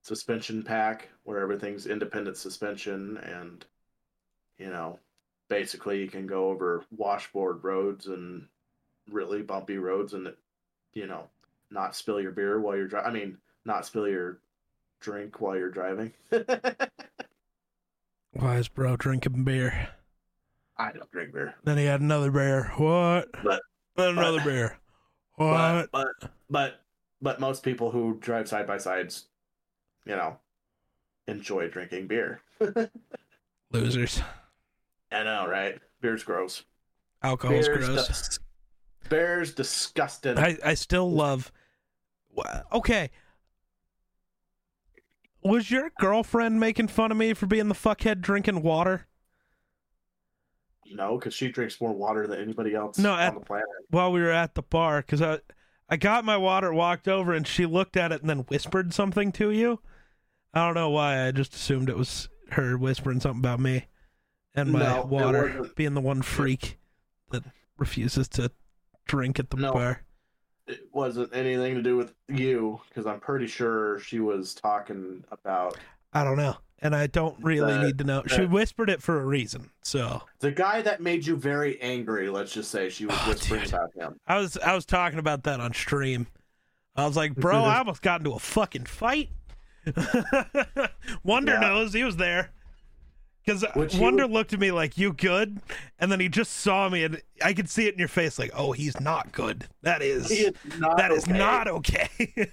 [0.03, 3.65] suspension pack where everything's independent suspension and
[4.59, 4.99] you know
[5.49, 8.47] basically you can go over washboard roads and
[9.11, 10.31] really bumpy roads and
[10.93, 11.27] you know
[11.71, 13.11] not spill your beer while you're driving.
[13.11, 14.39] I mean, not spill your
[15.01, 16.13] drink while you're driving.
[18.35, 19.89] Why is bro drinking beer?
[20.77, 21.55] I don't drink beer.
[21.65, 22.73] Then he had another beer.
[22.77, 23.29] What?
[23.45, 23.63] But-
[23.97, 24.79] Then another but- beer.
[25.37, 25.89] What?
[25.93, 26.81] But, but but
[27.21, 29.27] but most people who drive side by sides,
[30.05, 30.39] you know,
[31.27, 32.41] enjoy drinking beer.
[33.73, 34.21] Losers.
[35.11, 35.81] I know, right?
[36.01, 36.63] Beer's gross.
[37.23, 38.07] Alcohol's Beer's gross.
[38.07, 38.39] dis-
[39.09, 40.39] beer's disgusting.
[40.39, 41.51] I, I still love.
[42.73, 43.11] Okay.
[45.45, 49.07] Was your girlfriend making fun of me for being the fuckhead drinking water
[50.93, 53.67] no, because she drinks more water than anybody else No, on at- the planet.
[53.91, 55.01] while we were at the bar?
[55.01, 55.41] Because I,
[55.89, 59.33] I got my water, walked over, and she looked at it and then whispered something
[59.33, 59.81] to you.
[60.53, 61.27] I don't know why.
[61.27, 63.87] I just assumed it was her whispering something about me
[64.55, 66.79] and my No, water being the one freak
[67.31, 67.43] that
[67.79, 68.53] refuses to
[69.07, 69.73] drink at the No.
[69.73, 70.03] bar.
[70.67, 75.77] It wasn't anything to do with you, because I'm pretty sure she was talking about
[76.13, 76.57] I don't know.
[76.81, 78.23] And I don't really The- need to know.
[78.27, 79.71] She whispered it for a reason.
[79.83, 82.29] So the guy that made you very angry.
[82.29, 83.71] Let's just say she was Oh, whispering dude.
[83.75, 84.21] about him.
[84.27, 86.27] I was I was talking about that on stream.
[86.97, 89.31] I was like, bro, I almost got into a fucking fight.
[91.25, 91.61] Wonder Yeah.
[91.61, 92.53] knows he was there.
[93.45, 93.65] Because
[93.99, 95.61] Wonder was- looked at me like, "You good?"
[95.99, 98.51] And then he just saw me, and I could see it in your face, like,
[98.55, 99.67] "Oh, he's not good.
[99.83, 101.37] That is, He is not that is okay.
[101.39, 102.09] not okay."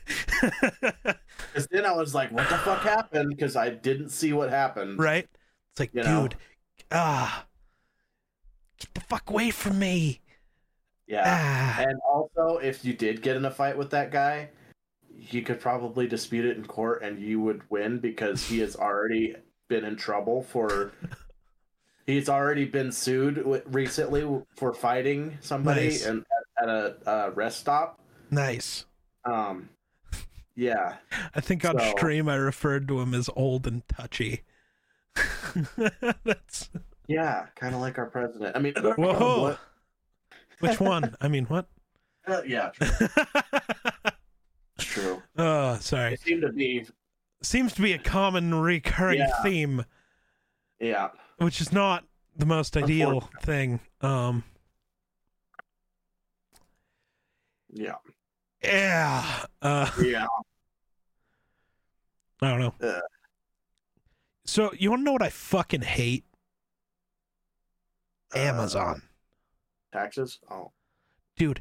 [1.53, 4.99] Because then I was like, "What the fuck happened?" Because I didn't see what happened.
[4.99, 5.27] right?
[5.71, 6.23] It's like, You know?
[6.23, 6.35] dude,
[6.91, 7.45] ah,
[8.79, 10.19] get the fuck away from me.
[11.07, 11.23] Yeah.
[11.25, 14.49] Ah, And also, if you did get in a fight with that guy,
[15.09, 19.35] you could probably dispute it in court, and you would win because he is already
[19.71, 20.91] been in trouble for.
[22.05, 26.05] He's already been sued recently for fighting somebody Nice.
[26.05, 26.25] and
[26.61, 27.99] at a uh, rest stop.
[28.29, 28.85] nice.
[29.23, 29.69] Um,
[30.55, 30.95] yeah,
[31.33, 34.41] I think on So- stream I referred to him as old and touchy.
[36.25, 36.69] That's
[37.07, 38.55] yeah, kind of like our president.
[38.57, 39.41] I mean, whoa.
[39.41, 39.59] what?
[40.59, 41.15] Which one?
[41.21, 41.67] I mean, what?
[42.27, 43.25] Uh, yeah, it's
[44.85, 45.23] true.
[45.39, 46.13] oh, sorry.
[46.13, 46.85] It seemed to be,
[47.43, 49.43] Seems to be a common recurring Yeah.
[49.43, 49.85] theme,
[50.79, 51.09] yeah.
[51.37, 53.79] which is not the most ideal thing.
[54.01, 54.43] Um,
[57.73, 57.95] Yeah.
[58.63, 59.45] yeah.
[59.61, 60.27] Uh, Yeah.
[62.43, 62.73] I don't know.
[62.81, 62.99] Uh.
[64.45, 66.25] So you want to know what I fucking hate?
[68.35, 69.03] Uh, Amazon.
[69.91, 70.39] taxes?
[70.49, 70.71] Oh.
[71.35, 71.59] dude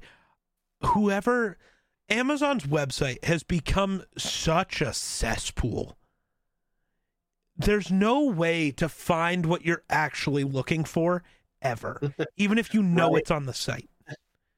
[0.85, 1.59] whoever
[2.11, 5.97] amazon's website has become such a cesspool
[7.57, 11.23] there's no way to find what you're actually looking for
[11.63, 12.01] ever
[12.37, 13.89] even if you know it's on the site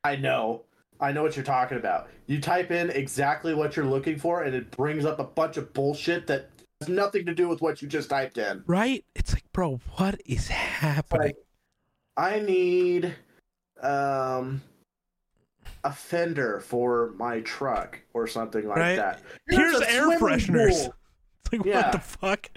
[0.04, 0.62] I know.
[1.00, 2.08] I know what you're talking about.
[2.26, 5.72] You type in exactly what you're looking for, and it brings up a bunch of
[5.72, 6.48] bullshit that
[6.80, 8.62] has nothing to do with what you just typed in.
[8.66, 9.04] Right?
[9.14, 11.28] It's like, bro, what is happening?
[11.28, 11.36] Like,
[12.16, 13.14] I need
[13.80, 14.62] um
[15.84, 18.96] a fender for my truck or something like Right.
[18.96, 19.22] that.
[19.48, 20.84] Here's a air fresheners.
[20.84, 20.94] pool.
[21.44, 21.82] It's like, Yeah.
[21.82, 22.50] what the fuck?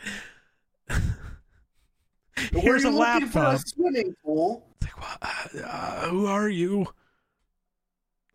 [2.51, 3.59] Here's a for a laptop.
[3.65, 4.67] swimming pool?
[4.82, 5.63] It's like, what?
[5.65, 6.86] Uh, who are you?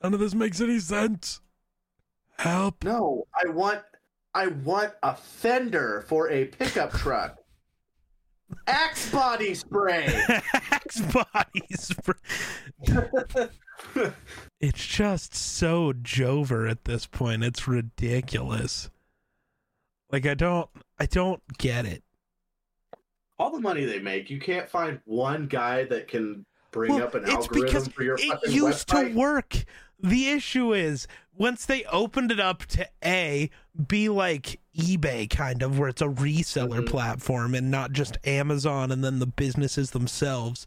[0.02, 1.40] None of this makes any sense.
[2.38, 2.82] Help.
[2.84, 3.82] No, I want
[4.34, 7.36] I want a fender for a pickup truck.
[8.66, 10.06] Axe body spray.
[10.54, 12.14] Axe body spray.
[14.60, 17.42] It's just so Jover at this point.
[17.42, 18.90] It's ridiculous.
[20.12, 20.68] Like I don't
[20.98, 22.02] I don't get it.
[23.38, 27.14] All the money they make, you can't find one guy that can bring Well, up
[27.14, 29.12] an it's algorithm because for your it used website.
[29.12, 29.64] to work.
[29.98, 31.06] The issue is
[31.36, 33.48] once they opened it up to A,
[33.88, 36.88] be like eBay kind of, where it's a reseller Mhm.
[36.88, 40.66] platform and not just Amazon and then the businesses themselves,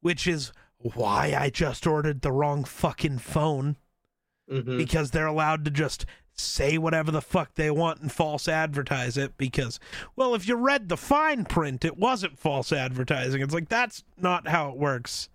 [0.00, 0.52] which is
[0.94, 3.76] why I just ordered the wrong fucking phone.
[4.50, 4.76] Mhm.
[4.76, 6.04] because they're allowed to just
[6.34, 9.80] say whatever the fuck they want and false advertise it because
[10.16, 13.40] well if you read the fine print it wasn't false advertising.
[13.40, 15.30] It's like that's not how it works.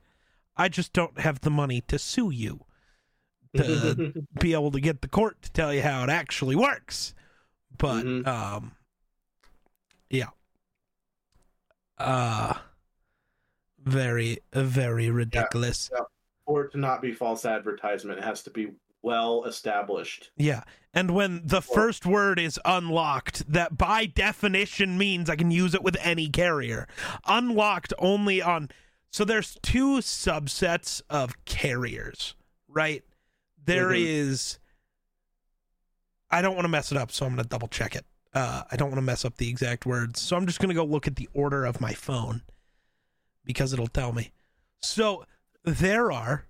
[0.56, 2.66] I just don't have the money to sue you
[3.56, 7.16] to be able to get the court to tell you how it actually works.
[7.76, 8.28] But Mhm.
[8.28, 8.76] um
[10.12, 10.30] yeah.
[11.97, 12.60] Uh
[13.86, 15.90] very very ridiculous
[16.46, 18.72] for it to not be false advertisement, it has to be
[19.04, 20.32] well established.
[20.36, 20.64] Yeah.
[20.96, 25.84] And when the first word is unlocked, that by definition means I can use it
[25.84, 26.88] with any carrier.
[27.28, 28.70] Unlocked only on.
[29.12, 32.34] So there's two subsets of carriers,
[32.68, 33.04] right?
[33.64, 34.04] There Mhm.
[34.06, 34.60] is.
[36.32, 38.06] I don't want to mess it up, so I'm going to double check it.
[38.34, 40.20] Uh, I don't want to mess up the exact words.
[40.20, 42.42] So I'm just going to go look at the order of my phone
[43.46, 44.32] because it'll tell me.
[44.82, 45.26] So
[45.64, 46.46] there are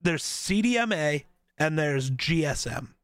[0.00, 1.24] there's CDMA
[1.58, 2.94] and there's GSM.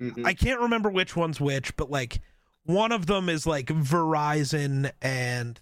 [0.00, 0.24] Mhm.
[0.26, 2.20] I can't remember which one's which, but like
[2.64, 5.60] one of them is like Verizon and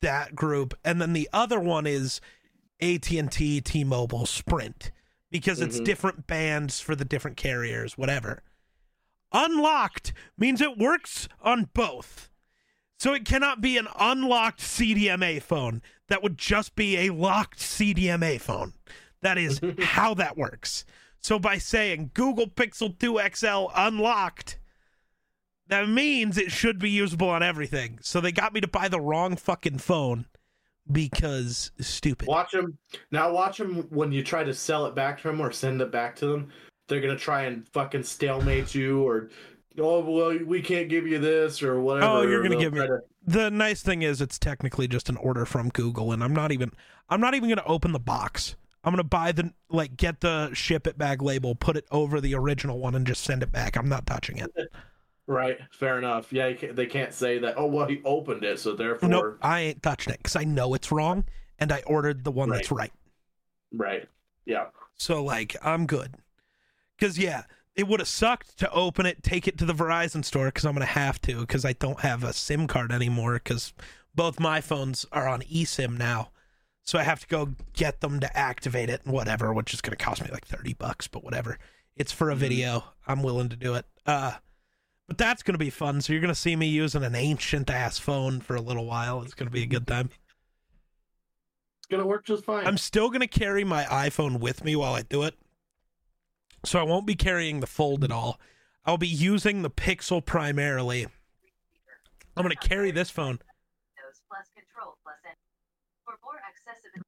[0.00, 2.20] that group, and then the other one is
[2.80, 4.90] AT&T, T-Mobile, Sprint
[5.30, 5.84] because it's Mhm.
[5.84, 8.42] different bands for the different carriers, whatever.
[9.32, 12.28] Unlocked means it works on both.
[12.98, 15.82] So it cannot be an unlocked CDMA phone.
[16.08, 18.74] That would just be a locked CDMA phone.
[19.22, 20.84] That is how that works.
[21.20, 24.58] So by saying Google Pixel 2 XL unlocked,
[25.68, 27.98] that means it should be usable on everything.
[28.02, 30.26] So they got me to buy the wrong fucking phone
[30.92, 32.28] because stupid.
[32.28, 32.76] Watch them
[33.10, 33.32] now.
[33.32, 36.16] Watch them when you try to sell it back to them or send it back
[36.16, 36.50] to them.
[36.88, 39.30] They're gonna try and fucking stalemate you, or
[39.78, 42.06] oh well, we can't give you this or whatever.
[42.06, 45.16] Oh, you're gonna They'll give me- to- The nice thing is it's technically just an
[45.16, 46.70] order from Google and I'm not even
[47.08, 48.56] I'm not even going to open the box.
[48.82, 52.20] I'm going to buy the like get the ship it bag label, put it over
[52.20, 53.76] the original one and just send it back.
[53.76, 54.50] I'm not touching it.
[55.26, 56.32] Right, fair enough.
[56.34, 57.54] Yeah, can't, they can't say that.
[57.56, 60.74] Oh well, he opened it, so therefore, Nope, I ain't touching it cuz I know
[60.74, 61.24] it's wrong
[61.58, 62.92] and I ordered the one that's right.
[63.72, 64.06] right.
[64.44, 64.66] Yeah,
[64.96, 66.16] So like I'm good.
[66.98, 67.44] Cuz yeah,
[67.76, 70.74] it would have sucked to open it, take it to the Verizon store cuz I'm
[70.74, 73.72] going to have to cuz I don't have a SIM card anymore cuz
[74.14, 76.30] both my phones are on eSIM now.
[76.82, 79.96] So I have to go get them to activate it and whatever, which is going
[79.96, 81.58] to cost me like 30 bucks, but whatever.
[81.96, 82.38] It's for a Mhm.
[82.38, 82.84] video.
[83.06, 83.86] I'm willing to do it.
[84.06, 84.34] Uh
[85.06, 86.00] but that's going to be fun.
[86.00, 89.20] So you're going to see me using an ancient ass phone for a little while.
[89.22, 90.08] It's going to be a good time.
[91.78, 92.66] it's gonna work just fine.
[92.66, 95.34] I'm still going to carry my iPhone with me while I do it.
[96.64, 98.40] So I won't be carrying the fold at all.
[98.86, 101.06] I'll be using the Pixel primarily.
[102.36, 103.38] I'm going to carry this phone.
[103.38, 105.34] Windows plus Control plus N.
[106.04, 107.04] For more accessibility.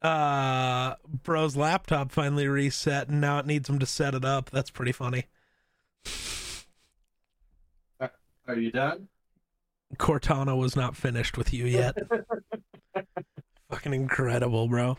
[0.00, 4.50] Uh, bro's laptop finally reset, and now it needs him to set it up.
[4.50, 5.26] That's pretty funny.
[8.00, 9.08] Are you done?
[9.96, 11.94] Cortana was not finished with you yet.
[13.70, 14.96] Fucking incredible, bro.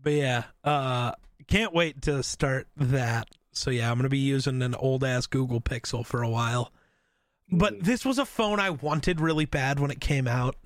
[0.00, 1.12] But yeah, uh,
[1.46, 3.28] can't wait to start that.
[3.52, 6.72] So yeah, I'm gonna be using an old ass Google Pixel for a while.
[7.50, 7.82] But Mhm.
[7.84, 10.56] this was a phone I wanted really bad when it came out.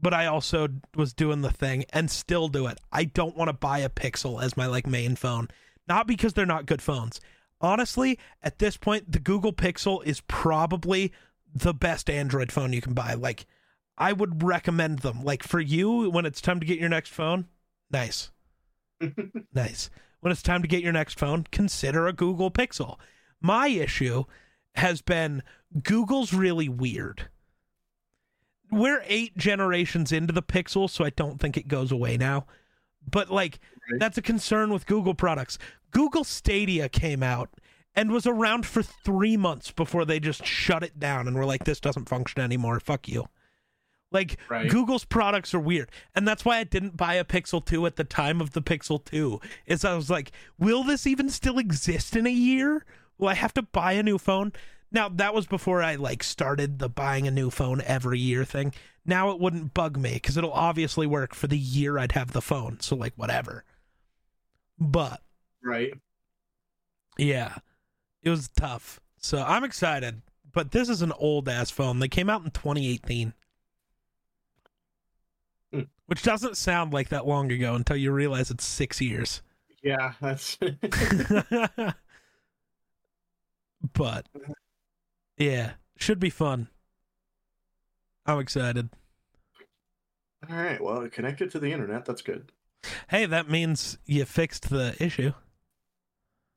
[0.00, 2.78] But I also was doing the thing and still do it.
[2.92, 5.48] I don't want to buy a Pixel as my like main phone.
[5.88, 7.20] Not because they're not good phones.
[7.60, 11.12] Honestly, at this point, the Google Pixel is probably
[11.54, 13.14] the best Android phone you can buy.
[13.14, 13.46] Like
[13.96, 15.22] I would recommend them.
[15.22, 17.46] Like for you when it's time to get your next phone,
[17.90, 18.30] Nice.
[19.54, 19.90] nice.
[20.20, 22.98] When it's time to get your next phone, consider a Google Pixel.
[23.40, 24.24] My issue
[24.74, 25.42] has been
[25.82, 27.28] Google's really weird.
[28.70, 32.46] We're eight generations into the Pixel, so I don't think it goes away now.
[33.08, 34.00] But like Right.
[34.00, 35.58] that's a concern with Google products.
[35.92, 37.50] Google Stadia came out
[37.94, 41.64] and was around for three months before they just shut it down and were like,
[41.64, 42.80] this doesn't function anymore.
[42.80, 43.26] Fuck you.
[44.12, 44.70] Like Right.
[44.70, 45.90] Google's products are weird.
[46.14, 49.04] And that's why I didn't buy a Pixel 2 at the time of the Pixel
[49.04, 49.40] 2.
[49.66, 52.84] Is I was like, will this even still exist in a year?
[53.18, 54.52] Will I have to buy a new phone?
[54.92, 58.72] Now that was before I like started the buying a new phone every year thing.
[59.04, 62.40] Now it wouldn't bug me because it'll obviously work for the year I'd have the
[62.40, 62.80] phone.
[62.80, 63.64] So like whatever.
[64.78, 65.20] But
[65.62, 65.94] right.
[67.18, 67.56] yeah,
[68.22, 69.00] it was tough.
[69.18, 70.22] So I'm excited.
[70.52, 71.98] But this is an old ass phone.
[71.98, 73.34] They came out in 2018.
[76.06, 79.42] Which doesn't sound like that long ago until you realize it's six years.
[79.82, 80.56] Yeah, that's
[83.92, 84.26] but
[85.36, 86.68] yeah, should be fun.
[88.24, 88.88] I'm excited.
[90.48, 90.82] all right.
[90.82, 92.04] Well, it connected to the internet.
[92.04, 92.50] That's good.
[93.08, 95.32] Hey, that means you fixed the issue.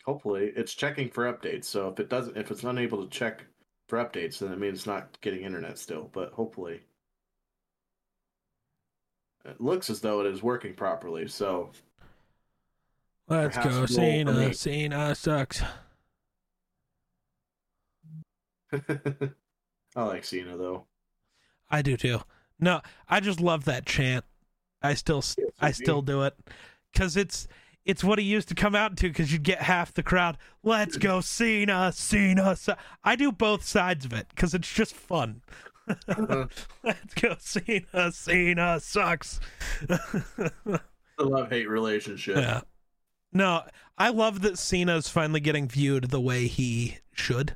[0.05, 1.65] Hopefully, it's checking for updates.
[1.65, 3.45] So if it doesn't, if it's unable to check
[3.87, 6.09] for updates, then it means it's not getting internet still.
[6.13, 6.81] But hopefully,
[9.49, 11.27] it looks as though it is working properly.
[11.27, 11.71] So
[13.29, 13.85] Let's go.
[13.85, 14.53] Cena.
[14.53, 15.61] Cena sucks.
[19.95, 20.85] I like Cena though.
[21.69, 22.21] I do too.
[22.59, 24.25] No, I just love that chant.
[24.81, 25.23] I still,
[25.59, 26.35] I still do it
[26.91, 27.47] because it's
[27.85, 29.09] it's what he used to come out to.
[29.09, 30.37] Because you'd get half the crowd.
[30.63, 32.57] Let's go, Cena, Cena.
[33.03, 35.41] I do both sides of it because it's just fun.
[36.83, 38.11] Let's go, Cena.
[38.11, 39.39] Cena sucks.
[39.87, 40.81] the
[41.19, 42.37] love hate relationship.
[42.37, 42.61] yeah.
[43.31, 43.63] No,
[43.97, 47.55] I love that Cena is finally getting viewed the way he should.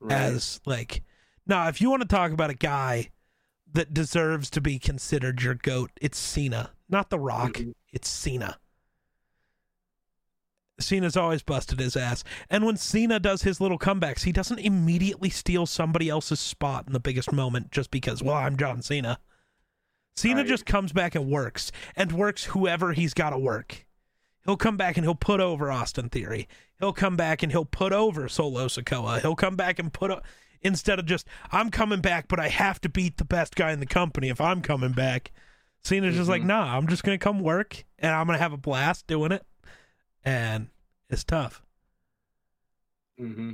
[0.00, 0.12] Right.
[0.16, 1.02] as like
[1.44, 3.10] now if you want to talk about a guy
[3.72, 7.74] that deserves to be considered your goat it's cena not the rock Mhm.
[7.92, 8.60] it's cena
[10.80, 15.28] cena's always busted his ass and when cena does his little comebacks he doesn't immediately
[15.30, 19.18] steal somebody else's spot in the biggest moment just because well i'm john cena
[20.16, 20.46] cena Right.
[20.46, 23.86] just comes back and works and works whoever he's got to work
[24.44, 26.48] he'll come back and he'll put over austin theory
[26.78, 29.20] he'll come back and he'll put over Solo Sikoa.
[29.20, 30.20] He'll come back and put o-
[30.62, 33.80] instead of just I'm coming back, but I have to beat the best guy in
[33.80, 35.32] the company if I'm coming back.
[35.82, 36.46] Cena's just like, Mhm.
[36.46, 39.44] nah, I'm just gonna come work and I'm gonna have a blast doing it,
[40.28, 40.68] and
[41.08, 41.62] it's tough.
[43.18, 43.52] Mm-hmm.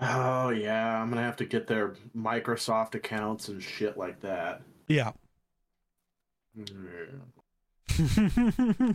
[0.00, 4.62] Oh yeah, I'm gonna have to get their Microsoft accounts and shit like that.
[4.88, 5.12] Yeah.
[6.54, 7.06] Yeah.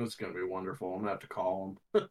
[0.00, 0.94] It's gonna be wonderful.
[0.94, 2.08] I'm gonna have to call them.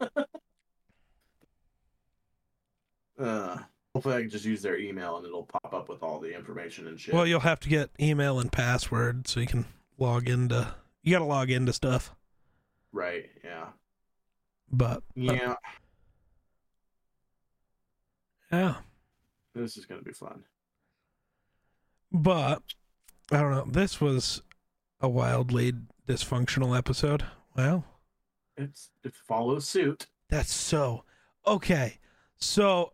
[3.25, 3.57] uh,
[3.93, 6.87] hopefully, I can just use their email and it'll pop up with all the information
[6.87, 7.13] and shit.
[7.13, 9.65] well, you'll have to get email and password so you can
[9.97, 10.75] log into.
[11.01, 12.13] You got to log into stuff,
[12.97, 13.25] right?
[13.43, 13.67] Yeah.
[14.71, 15.55] but Yeah.
[18.51, 18.75] yeah.
[19.55, 20.43] This is gonna be fun.
[22.11, 22.61] But
[23.31, 23.65] I don't know.
[23.67, 24.41] This was
[25.01, 25.73] a wildly
[26.07, 27.23] dysfunctional episode.
[27.55, 27.85] Well,
[28.55, 30.07] It's it follows suit.
[30.29, 31.03] that's so
[31.45, 31.99] okay.
[32.37, 32.93] So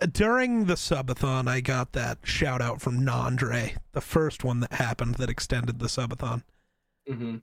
[0.00, 4.72] uh, during the subathon, I got that shout out from Nandre, the first one that
[4.74, 6.42] happened that extended the subathon.
[7.08, 7.36] Mm-hmm.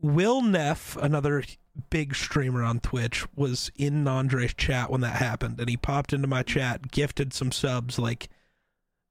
[0.00, 1.44] Will Neff, another
[1.90, 6.26] big streamer on Twitch, was in Nandre's chat when that happened, and he popped into
[6.26, 7.98] my chat, gifted some subs.
[7.98, 8.28] Like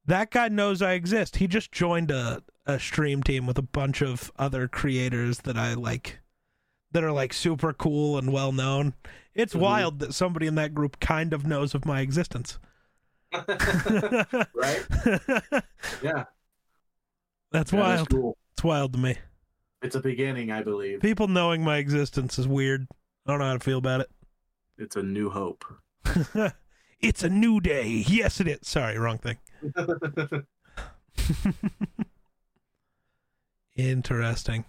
[0.06, 1.38] that guy knows I exist.
[1.38, 5.74] He just joined a a stream team with a bunch of other creators that I
[5.74, 6.20] like,
[6.92, 8.94] that are like super cool and well known.
[9.34, 9.60] It's Mhm.
[9.62, 12.60] wild that somebody in that group kind of knows of my existence.
[14.54, 14.86] right?
[16.04, 16.26] Yeah.
[17.52, 18.10] That's wild.
[18.12, 18.38] cool.
[18.54, 19.18] It's wild to me.
[19.82, 21.00] It's a beginning, I believe.
[21.02, 22.88] People knowing my existence is weird.
[23.26, 24.10] I don't know how to feel about it.
[24.78, 25.64] It's a new hope.
[27.00, 28.04] it's a new day.
[28.08, 28.60] Yes, it is.
[28.64, 29.38] Sorry, wrong thing.
[33.76, 34.66] Interesting.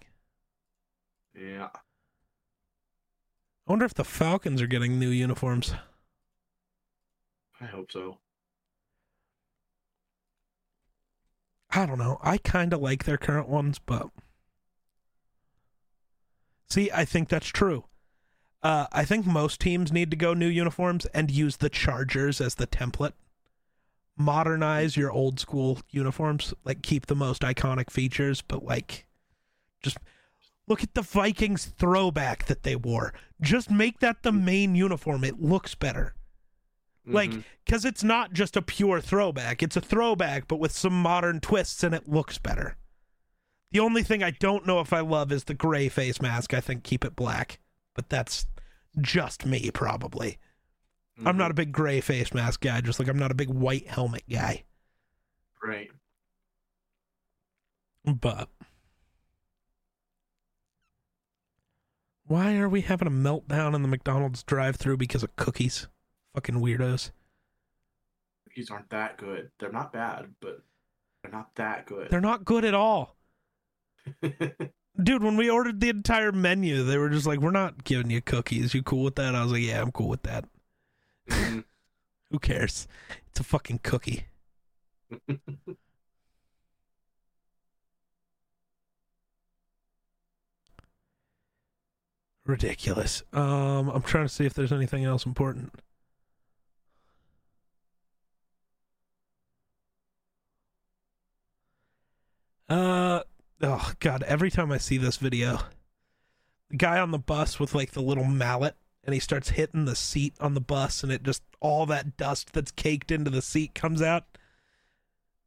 [1.34, 1.68] yeah.
[3.66, 5.74] I wonder if the Falcons are getting new uniforms.
[7.60, 8.18] I hope so.
[11.70, 12.18] I don't know.
[12.22, 14.08] I kind of like their current ones, but
[16.70, 17.84] see, I think that's true.
[18.62, 22.54] Uh, I think most teams need to go new uniforms and use the Chargers as
[22.56, 23.12] the template.
[24.16, 29.06] modernize your old school uniforms, like keep the most iconic features, but like
[29.82, 29.96] just
[30.68, 33.14] look at the Vikings throwback that they wore.
[33.40, 35.24] Just make that the main uniform.
[35.24, 36.14] It looks better.
[37.06, 37.44] Like Mhm.
[37.66, 39.62] cuz it's not just a pure throwback.
[39.62, 42.76] It's a throwback but with some modern twists and it looks better.
[43.72, 46.52] The only thing I don't know if I love is the gray face mask.
[46.54, 47.60] I think keep it black.
[47.94, 48.46] But that's
[49.00, 50.38] just me probably.
[51.18, 51.38] I'm Mhm.
[51.38, 54.24] not a big gray face mask guy, just like I'm not a big white helmet
[54.28, 54.64] guy.
[55.62, 55.90] right.
[58.02, 58.48] But
[62.24, 65.86] why are we having a meltdown in the McDonald's drive-through because of cookies?
[66.34, 67.10] Fucking weirdos.
[68.44, 69.50] Cookies aren't that good.
[69.58, 70.62] They're not bad, but
[71.22, 72.08] they're not that good.
[72.10, 73.16] They're not good at all.
[75.02, 78.20] Dude, when we ordered the entire menu, they were just like, "We're not giving you
[78.20, 78.74] cookies.
[78.74, 80.44] You cool with that?" I was like, "Yeah, I'm cool with that.
[81.28, 81.64] Mhm.
[82.32, 82.88] Who cares?
[83.28, 84.26] It's a fucking cookie."
[92.44, 93.22] Ridiculous.
[93.32, 95.72] Um, I'm trying to see if there's anything else important.
[102.68, 103.20] Uh,
[103.62, 104.22] oh god!
[104.24, 105.60] Every time I see this video,
[106.70, 109.96] the guy on the bus with like the little mallet, and he starts hitting the
[109.96, 113.74] seat on the bus, and it just all that dust that's caked into the seat
[113.74, 114.24] comes out.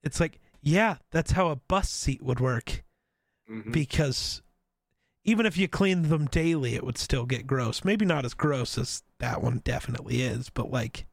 [0.03, 2.83] It's like, yeah, that's how a bus seat would work
[3.49, 3.71] Mhm.
[3.71, 4.41] because
[5.23, 7.83] even if you cleaned them daily, it would still get gross.
[7.83, 11.05] Maybe not as gross as that one definitely is, but like,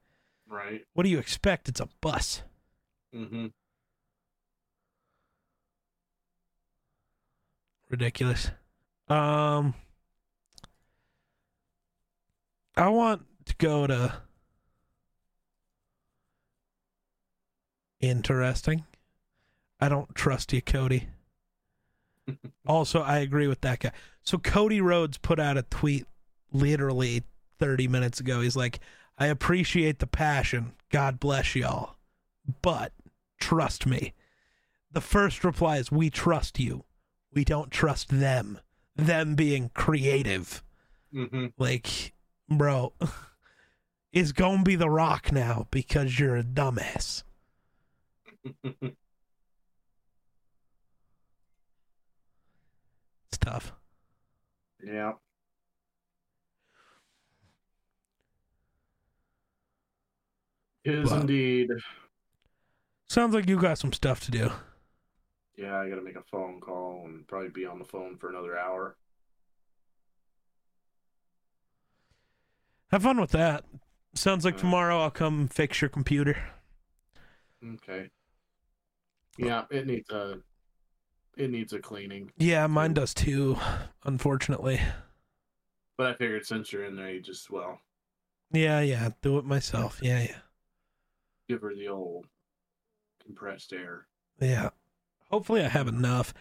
[0.49, 0.85] right.
[0.93, 1.69] what do you expect?
[1.69, 2.43] It's a bus.
[3.13, 3.47] hmm
[7.91, 8.53] Ridiculous.
[9.09, 9.75] Um,
[12.77, 14.15] I want to go to
[18.01, 18.85] interesting.
[19.81, 21.09] I don't trust you, Cody.
[22.67, 23.91] also, I agree with that guy.
[24.23, 26.07] So Cody Rhodes put out a tweet
[26.53, 27.25] literally
[27.59, 28.41] 30 minutes ago.
[28.41, 28.79] He's like,
[29.19, 30.75] "I appreciate the passion.
[30.91, 31.97] God bless y'all.
[32.63, 32.93] But
[33.41, 34.15] trust me."
[34.93, 36.85] The first reply is, "We trust you.
[37.33, 38.61] We don't trust them."
[38.97, 40.63] Them being creative.
[41.13, 42.13] hmm Like,
[42.49, 42.93] bro,
[44.13, 47.23] is going to be the rock now because you're a dumbass.
[53.29, 53.73] It's tough.
[54.83, 55.13] yeah.
[60.85, 61.21] Is Wow.
[61.21, 61.71] indeed.
[63.09, 64.51] Sounds like you got some stuff to do.
[65.61, 68.31] Yeah, I got to make a phone call and probably be on the phone for
[68.31, 68.97] another hour.
[72.91, 73.65] Have fun with that.
[74.15, 74.59] Sounds like Uh.
[74.61, 76.37] tomorrow I'll come fix your computer.
[77.75, 78.11] Okay.
[79.37, 80.39] Yeah, it needs a
[81.37, 82.33] it needs a cleaning.
[82.39, 83.57] Yeah, mine does too,
[84.05, 84.81] unfortunately.
[85.99, 87.81] But I figured since you're in there, you just well
[88.51, 90.01] Yeah, yeah, do it myself.
[90.03, 90.39] Yeah, yeah.
[91.49, 92.27] give her the old
[93.25, 94.07] compressed air.
[94.41, 94.71] Yeah.
[95.31, 96.35] Hopefully I have enough.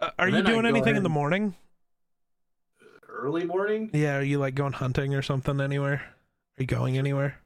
[0.00, 1.54] Uh, are you doing anything in the morning?
[3.08, 5.94] Early morning, Yeah, are you like going hunting or something anywhere?
[6.58, 7.38] Are you going anywhere?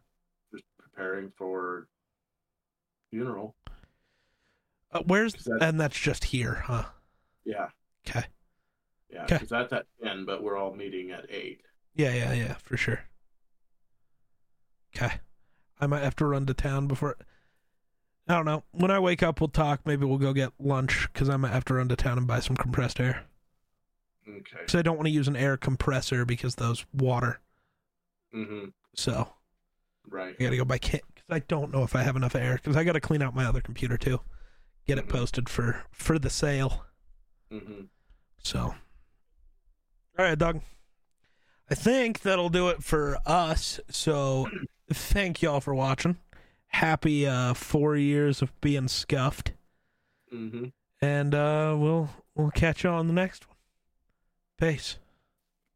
[0.53, 1.87] just preparing for
[3.11, 3.55] funeral.
[4.93, 6.85] Uh, where's that- and that's just here, huh?
[7.45, 7.69] Yeah,
[8.09, 8.25] Okay.
[9.11, 9.27] yeah.
[9.27, 11.61] Because that's at ten, but we're all meeting at eight.
[11.95, 13.01] Yeah, yeah, yeah, for sure.
[14.97, 15.21] Okay.
[15.79, 17.17] I might have to run to town before.
[18.29, 18.65] I don't know.
[18.73, 19.81] When I wake up, we'll talk.
[19.87, 22.41] Maybe we'll go get lunch because I might have to run to town and buy
[22.41, 23.25] some compressed air.
[24.29, 24.41] Okay.
[24.59, 27.41] Because I don't want to use an air compressor because those water.
[28.35, 28.67] Mm-hmm.
[28.95, 29.29] So
[30.09, 30.35] Right.
[30.39, 32.55] I got to go buy kit because I don't know if I have enough air
[32.57, 34.21] because I got to clean out my other computer too.
[34.87, 35.11] Get it Mhm.
[35.11, 36.85] posted for for the sale.
[37.53, 37.83] Mm-hmm.
[38.43, 38.61] So,
[40.19, 40.61] all right, Doug.
[41.71, 43.81] I think that'll do it for us.
[43.91, 44.49] So,
[44.93, 46.17] thank y'all for watching.
[46.77, 49.53] Happy uh, four years of being scuffed,
[50.35, 50.67] Mm-hmm.
[51.01, 53.57] and uh, we'll we'll catch you on the next one.
[54.59, 54.99] Peace.